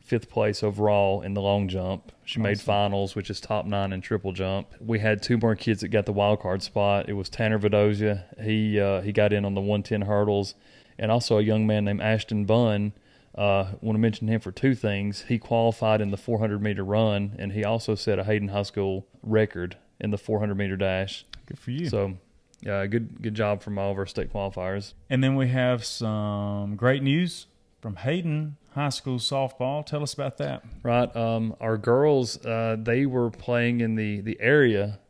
fifth 0.00 0.28
place 0.30 0.62
overall 0.62 1.22
in 1.22 1.34
the 1.34 1.40
long 1.40 1.68
jump. 1.68 2.12
She 2.24 2.40
made 2.40 2.60
finals, 2.60 3.14
which 3.14 3.30
is 3.30 3.40
top 3.40 3.66
nine 3.66 3.92
in 3.92 4.00
triple 4.00 4.32
jump. 4.32 4.68
We 4.80 4.98
had 4.98 5.22
two 5.22 5.38
more 5.38 5.56
kids 5.56 5.80
that 5.80 5.88
got 5.88 6.06
the 6.06 6.12
wild 6.12 6.40
card 6.40 6.62
spot. 6.62 7.08
It 7.08 7.14
was 7.14 7.28
Tanner 7.28 7.58
Vidozia. 7.58 8.24
He 8.42 8.78
uh, 8.78 9.00
he 9.00 9.12
got 9.12 9.32
in 9.32 9.44
on 9.44 9.54
the 9.54 9.60
110 9.60 10.02
hurdles, 10.02 10.54
and 10.98 11.10
also 11.10 11.38
a 11.38 11.42
young 11.42 11.66
man 11.66 11.84
named 11.84 12.00
Ashton 12.00 12.44
Bunn. 12.44 12.92
Uh, 13.34 13.72
want 13.80 13.96
to 13.96 14.00
mention 14.00 14.28
him 14.28 14.40
for 14.40 14.52
two 14.52 14.74
things. 14.74 15.22
He 15.22 15.38
qualified 15.38 16.02
in 16.02 16.10
the 16.10 16.18
400 16.18 16.60
meter 16.60 16.84
run, 16.84 17.34
and 17.38 17.52
he 17.52 17.64
also 17.64 17.94
set 17.94 18.18
a 18.18 18.24
Hayden 18.24 18.48
High 18.48 18.64
School 18.64 19.06
record 19.22 19.78
in 19.98 20.10
the 20.10 20.18
400 20.18 20.54
meter 20.54 20.76
dash. 20.76 21.24
Good 21.46 21.58
for 21.58 21.70
you. 21.70 21.88
So, 21.88 22.18
yeah, 22.62 22.86
good 22.86 23.20
good 23.22 23.34
job 23.34 23.62
from 23.62 23.78
all 23.78 23.90
of 23.92 23.98
our 23.98 24.06
state 24.06 24.32
qualifiers. 24.32 24.94
and 25.10 25.22
then 25.22 25.34
we 25.36 25.48
have 25.48 25.84
some 25.84 26.76
great 26.76 27.02
news 27.02 27.46
from 27.80 27.96
Hayden 27.96 28.56
High 28.74 28.90
School 28.90 29.18
softball. 29.18 29.84
Tell 29.84 30.02
us 30.02 30.14
about 30.14 30.38
that. 30.38 30.62
Right. 30.82 31.14
Um, 31.16 31.54
our 31.60 31.76
girls, 31.76 32.44
uh, 32.46 32.76
they 32.80 33.04
were 33.06 33.30
playing 33.30 33.80
in 33.80 33.96
the 33.96 34.20
the 34.20 34.38
area 34.40 35.00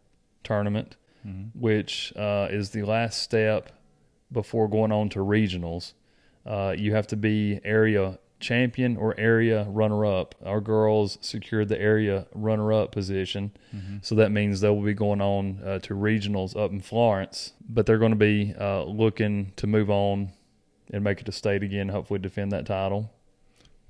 tournament, 0.45 0.97
Mm-hmm. 1.27 1.57
which 1.61 2.13
uh, 2.17 2.49
is 2.51 2.71
the 2.71 2.83
last 2.83 3.23
step 3.23 3.71
before 4.33 4.67
going 4.69 4.91
on 4.91 5.09
to 5.11 5.21
regionals. 5.21 5.93
Uh, 6.45 6.75
you 6.77 6.95
have 6.97 7.07
to 7.09 7.17
be 7.17 7.61
area 7.63 8.19
champion 8.43 8.97
or 8.99 9.19
area 9.19 9.65
runner 9.71 10.05
up. 10.05 10.35
Our 10.45 10.61
girls 10.61 11.17
secured 11.23 11.69
the 11.71 11.81
area 11.81 12.27
runner 12.35 12.73
up 12.73 12.93
position, 12.93 13.53
Mm-hmm. 13.75 13.97
so 14.03 14.15
that 14.17 14.31
means 14.31 14.61
they 14.61 14.69
will 14.69 14.83
be 14.83 14.93
going 14.95 15.23
on 15.23 15.61
uh, 15.65 15.79
to 15.81 15.95
regionals 15.95 16.55
up 16.55 16.71
in 16.73 16.81
Florence. 16.83 17.53
But 17.67 17.87
they're 17.87 17.97
going 17.99 18.13
to 18.13 18.17
be 18.17 18.55
uh, 18.61 18.83
looking 18.85 19.53
to 19.57 19.67
move 19.67 19.89
on 19.89 20.33
and 20.93 21.03
make 21.03 21.21
it 21.21 21.25
to 21.25 21.33
state 21.33 21.63
again. 21.63 21.89
Hopefully, 21.89 22.19
defend 22.19 22.53
that 22.53 22.67
title. 22.67 23.11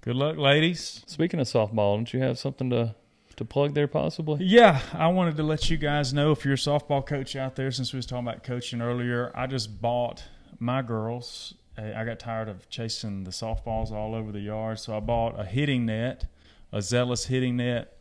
Good 0.03 0.15
luck, 0.17 0.37
ladies. 0.37 1.03
Speaking 1.07 1.41
of 1.41 1.47
softball, 1.49 1.97
don't 1.97 2.13
you 2.13 2.21
have 2.21 2.39
something 2.39 2.71
to 2.71 2.95
to 3.37 3.45
plug 3.47 3.73
there 3.75 3.89
possibly? 3.89 4.45
Yeah, 4.45 4.81
I 4.93 5.09
wanted 5.09 5.37
to 5.39 5.43
let 5.43 5.71
you 5.71 5.79
guys 5.79 6.13
know 6.13 6.33
if 6.33 6.45
you're 6.45 6.55
a 6.55 6.57
softball 6.59 7.05
coach 7.05 7.35
out 7.35 7.57
there, 7.57 7.71
since 7.71 7.93
we 7.93 7.97
was 7.97 8.05
talking 8.07 8.29
about 8.29 8.45
coaching 8.45 8.83
earlier, 8.83 9.33
I 9.35 9.47
just 9.47 9.81
bought 9.81 10.25
my 10.59 10.83
girls. 10.83 11.55
I 11.77 12.05
got 12.05 12.19
tired 12.19 12.49
of 12.49 12.69
chasing 12.69 13.25
the 13.25 13.31
softballs 13.31 13.93
all 13.93 14.15
over 14.15 14.31
the 14.31 14.41
yard, 14.41 14.79
so 14.79 14.97
I 14.97 15.01
bought 15.01 15.41
a 15.41 15.45
hitting 15.45 15.87
net, 15.87 16.27
a 16.71 16.83
Zelus 16.83 17.27
hitting 17.27 17.57
net, 17.57 17.97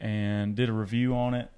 and 0.00 0.56
did 0.56 0.68
a 0.68 0.72
review 0.72 1.14
on 1.14 1.34
it. 1.34 1.48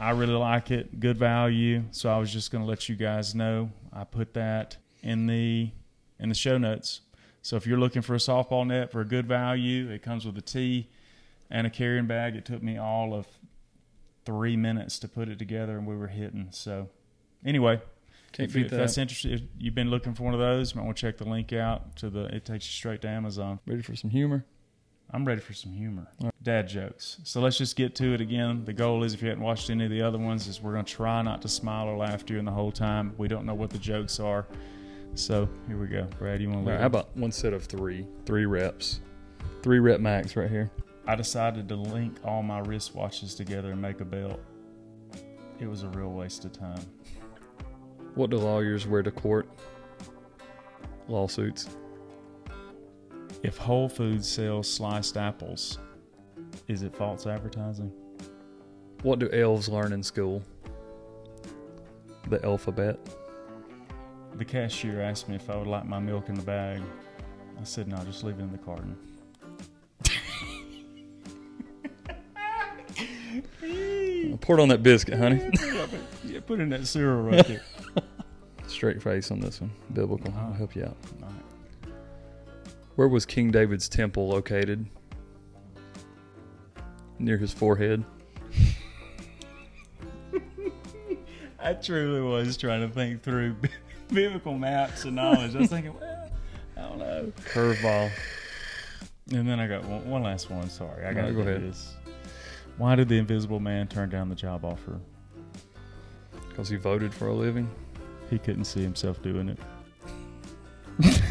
I 0.00 0.10
really 0.10 0.34
like 0.34 0.72
it, 0.72 0.98
good 0.98 1.16
value. 1.16 1.84
So 1.92 2.10
I 2.10 2.18
was 2.18 2.32
just 2.32 2.50
going 2.50 2.64
to 2.64 2.68
let 2.68 2.88
you 2.88 2.96
guys 2.96 3.34
know. 3.34 3.70
I 3.92 4.04
put 4.04 4.34
that 4.34 4.76
in 5.02 5.26
the 5.26 5.70
in 6.18 6.28
the 6.28 6.34
show 6.34 6.58
notes. 6.58 7.00
So 7.42 7.56
if 7.56 7.66
you're 7.66 7.78
looking 7.78 8.02
for 8.02 8.14
a 8.14 8.18
softball 8.18 8.66
net 8.66 8.90
for 8.90 9.00
a 9.00 9.04
good 9.04 9.26
value, 9.26 9.90
it 9.90 10.02
comes 10.02 10.24
with 10.24 10.36
a 10.38 10.42
tee 10.42 10.88
and 11.50 11.66
a 11.66 11.70
carrying 11.70 12.06
bag. 12.06 12.36
It 12.36 12.44
took 12.44 12.62
me 12.62 12.78
all 12.78 13.14
of 13.14 13.26
three 14.24 14.56
minutes 14.56 14.98
to 15.00 15.08
put 15.08 15.28
it 15.28 15.38
together, 15.38 15.76
and 15.76 15.86
we 15.86 15.96
were 15.96 16.06
hitting. 16.08 16.48
So, 16.50 16.88
anyway, 17.44 17.80
Can't 18.32 18.48
if, 18.48 18.56
if 18.56 18.70
that's 18.70 18.96
interesting, 18.96 19.32
if 19.32 19.42
you've 19.58 19.74
been 19.74 19.90
looking 19.90 20.14
for 20.14 20.22
one 20.22 20.32
of 20.32 20.40
those, 20.40 20.72
you 20.72 20.80
might 20.80 20.86
want 20.86 20.96
to 20.96 21.00
check 21.00 21.18
the 21.18 21.28
link 21.28 21.52
out 21.52 21.96
to 21.96 22.08
the. 22.08 22.34
It 22.34 22.44
takes 22.44 22.66
you 22.66 22.72
straight 22.72 23.02
to 23.02 23.08
Amazon. 23.08 23.58
Ready 23.66 23.82
for 23.82 23.94
some 23.94 24.10
humor? 24.10 24.46
I'm 25.14 25.26
ready 25.26 25.42
for 25.42 25.52
some 25.52 25.72
humor, 25.72 26.08
right. 26.22 26.32
dad 26.42 26.68
jokes. 26.68 27.18
So 27.24 27.42
let's 27.42 27.58
just 27.58 27.76
get 27.76 27.94
to 27.96 28.14
it 28.14 28.22
again. 28.22 28.64
The 28.64 28.72
goal 28.72 29.04
is, 29.04 29.12
if 29.12 29.20
you 29.20 29.28
haven't 29.28 29.44
watched 29.44 29.68
any 29.68 29.84
of 29.84 29.90
the 29.90 30.00
other 30.00 30.16
ones, 30.16 30.48
is 30.48 30.62
we're 30.62 30.72
going 30.72 30.86
to 30.86 30.92
try 30.92 31.20
not 31.20 31.42
to 31.42 31.48
smile 31.48 31.86
or 31.86 31.98
laugh 31.98 32.24
during 32.24 32.46
the 32.46 32.50
whole 32.50 32.72
time. 32.72 33.12
We 33.18 33.28
don't 33.28 33.44
know 33.44 33.54
what 33.54 33.68
the 33.68 33.78
jokes 33.78 34.18
are. 34.18 34.46
So 35.14 35.46
here 35.68 35.76
we 35.76 35.88
go. 35.88 36.04
Brad, 36.18 36.40
you 36.40 36.48
want 36.48 36.64
to 36.64 36.72
right, 36.72 36.80
how 36.80 36.86
about 36.86 37.14
one 37.14 37.30
set 37.30 37.52
of 37.52 37.64
three, 37.64 38.06
three 38.24 38.46
reps, 38.46 39.00
three 39.62 39.80
rep 39.80 40.00
max 40.00 40.34
right 40.34 40.48
here. 40.48 40.70
I 41.06 41.14
decided 41.14 41.68
to 41.68 41.76
link 41.76 42.16
all 42.24 42.42
my 42.42 42.62
wristwatches 42.62 43.36
together 43.36 43.72
and 43.72 43.82
make 43.82 44.00
a 44.00 44.06
belt. 44.06 44.40
It 45.60 45.66
was 45.66 45.82
a 45.82 45.88
real 45.88 46.10
waste 46.10 46.46
of 46.46 46.52
time. 46.52 46.86
What 48.14 48.30
do 48.30 48.36
lawyers 48.36 48.86
wear 48.86 49.02
to 49.02 49.10
court? 49.10 49.48
Lawsuits. 51.08 51.68
If 53.42 53.56
Whole 53.56 53.88
Foods 53.88 54.28
sells 54.28 54.70
sliced 54.70 55.16
apples, 55.16 55.78
is 56.68 56.82
it 56.82 56.94
false 56.94 57.26
advertising? 57.26 57.90
What 59.02 59.18
do 59.18 59.30
elves 59.30 59.68
learn 59.68 59.92
in 59.92 60.02
school? 60.02 60.42
The 62.28 62.44
alphabet. 62.44 62.98
The 64.34 64.44
cashier 64.44 65.00
asked 65.00 65.28
me 65.28 65.36
if 65.36 65.50
I 65.50 65.56
would 65.56 65.66
like 65.66 65.86
my 65.86 65.98
milk 65.98 66.28
in 66.28 66.34
the 66.34 66.42
bag. 66.42 66.80
I 67.60 67.64
said, 67.64 67.88
no, 67.88 67.96
just 68.04 68.24
leave 68.24 68.38
it 68.38 68.42
in 68.42 68.52
the 68.52 68.58
carton. 68.58 68.96
Pour 74.40 74.58
it 74.58 74.62
on 74.62 74.68
that 74.68 74.82
biscuit, 74.82 75.18
honey. 75.18 75.50
yeah, 76.24 76.40
put 76.46 76.60
in 76.60 76.68
that 76.70 76.86
cereal 76.86 77.22
right 77.22 77.46
there. 77.46 77.62
Straight 78.82 79.00
face 79.00 79.30
on 79.30 79.38
this 79.38 79.60
one. 79.60 79.70
Biblical. 79.92 80.34
I'll 80.36 80.52
help 80.54 80.74
you 80.74 80.82
out. 80.82 80.96
All 81.22 81.28
right. 81.28 81.94
Where 82.96 83.06
was 83.06 83.24
King 83.24 83.52
David's 83.52 83.88
temple 83.88 84.26
located? 84.26 84.84
Near 87.20 87.38
his 87.38 87.52
forehead. 87.52 88.02
I 91.60 91.74
truly 91.74 92.22
was 92.22 92.56
trying 92.56 92.80
to 92.80 92.92
think 92.92 93.22
through 93.22 93.54
biblical 94.08 94.58
maps 94.58 95.04
and 95.04 95.14
knowledge. 95.14 95.54
I 95.54 95.60
was 95.60 95.70
thinking, 95.70 95.94
well, 96.00 96.32
I 96.76 96.80
don't 96.80 96.98
know. 96.98 97.32
Curveball. 97.54 98.10
And 99.30 99.48
then 99.48 99.60
I 99.60 99.68
got 99.68 99.84
one, 99.84 100.10
one 100.10 100.22
last 100.24 100.50
one. 100.50 100.68
Sorry, 100.68 101.06
I 101.06 101.12
got 101.14 101.20
to 101.20 101.26
No, 101.28 101.34
go 101.34 101.44
do 101.44 101.50
ahead. 101.50 101.62
this. 101.62 101.94
Why 102.78 102.96
did 102.96 103.08
the 103.08 103.18
Invisible 103.18 103.60
Man 103.60 103.86
turn 103.86 104.08
down 104.10 104.28
the 104.28 104.34
job 104.34 104.64
offer? 104.64 104.98
Because 106.48 106.68
he 106.68 106.74
voted 106.74 107.14
for 107.14 107.28
a 107.28 107.32
living. 107.32 107.70
He 108.32 108.38
couldn't 108.38 108.64
see 108.64 108.80
himself 108.82 109.20
doing 109.22 109.50
it. 109.50 109.58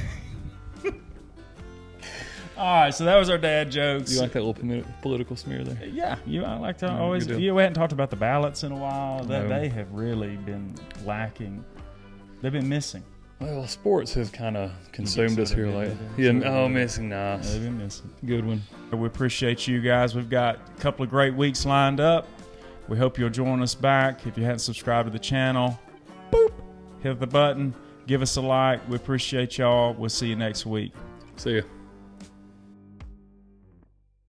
All 2.57 2.81
right, 2.83 2.93
so 2.93 3.05
that 3.05 3.15
was 3.17 3.27
our 3.31 3.39
dad 3.39 3.71
jokes. 3.71 4.13
You 4.13 4.19
like 4.21 4.33
that 4.33 4.43
little 4.43 4.83
political 5.01 5.35
smear 5.35 5.63
there? 5.63 5.83
Yeah, 5.87 6.17
you. 6.27 6.43
I 6.43 6.57
like 6.57 6.77
to 6.79 6.85
Yeah, 6.85 6.99
always. 6.99 7.25
good 7.25 7.33
deal. 7.37 7.39
You 7.41 7.57
hadn't 7.57 7.73
talked 7.73 7.91
about 7.91 8.11
the 8.11 8.15
ballots 8.17 8.63
in 8.63 8.71
a 8.71 8.75
while. 8.75 9.23
That 9.23 9.47
No. 9.47 9.59
they 9.59 9.67
have 9.69 9.91
really 9.91 10.35
been 10.37 10.75
lacking. 11.03 11.65
They've 12.41 12.51
been 12.51 12.69
missing. 12.69 13.03
Well, 13.39 13.65
sports 13.65 14.13
has 14.13 14.29
kind 14.29 14.55
of 14.55 14.71
consumed 14.91 15.39
us 15.39 15.51
here 15.51 15.69
lately. 15.69 15.97
Yeah, 16.17 16.33
oh, 16.45 16.69
missing 16.69 17.09
nice. 17.09 17.51
They've 17.53 17.63
been 17.63 17.79
missing. 17.79 18.11
Good 18.23 18.45
one. 18.45 18.61
We 18.93 19.07
appreciate 19.07 19.67
you 19.67 19.81
guys. 19.81 20.13
We've 20.13 20.29
got 20.29 20.57
a 20.77 20.79
couple 20.81 21.03
of 21.03 21.09
great 21.09 21.33
weeks 21.33 21.65
lined 21.65 21.99
up. 21.99 22.27
We 22.87 22.97
hope 22.97 23.17
you'll 23.17 23.31
join 23.31 23.63
us 23.63 23.73
back. 23.73 24.27
If 24.27 24.37
you 24.37 24.43
hadn't 24.43 24.59
subscribed 24.59 25.07
to 25.07 25.11
the 25.11 25.17
channel, 25.17 25.79
boop, 26.31 26.51
hit 27.01 27.19
the 27.19 27.27
button, 27.27 27.73
give 28.07 28.21
us 28.21 28.35
a 28.37 28.41
like. 28.41 28.87
We 28.89 28.95
appreciate 28.95 29.57
y'all. 29.57 29.93
We'll 29.93 30.09
see 30.09 30.27
you 30.27 30.35
next 30.35 30.65
week. 30.65 30.93
See 31.35 31.57
ya. 31.57 31.61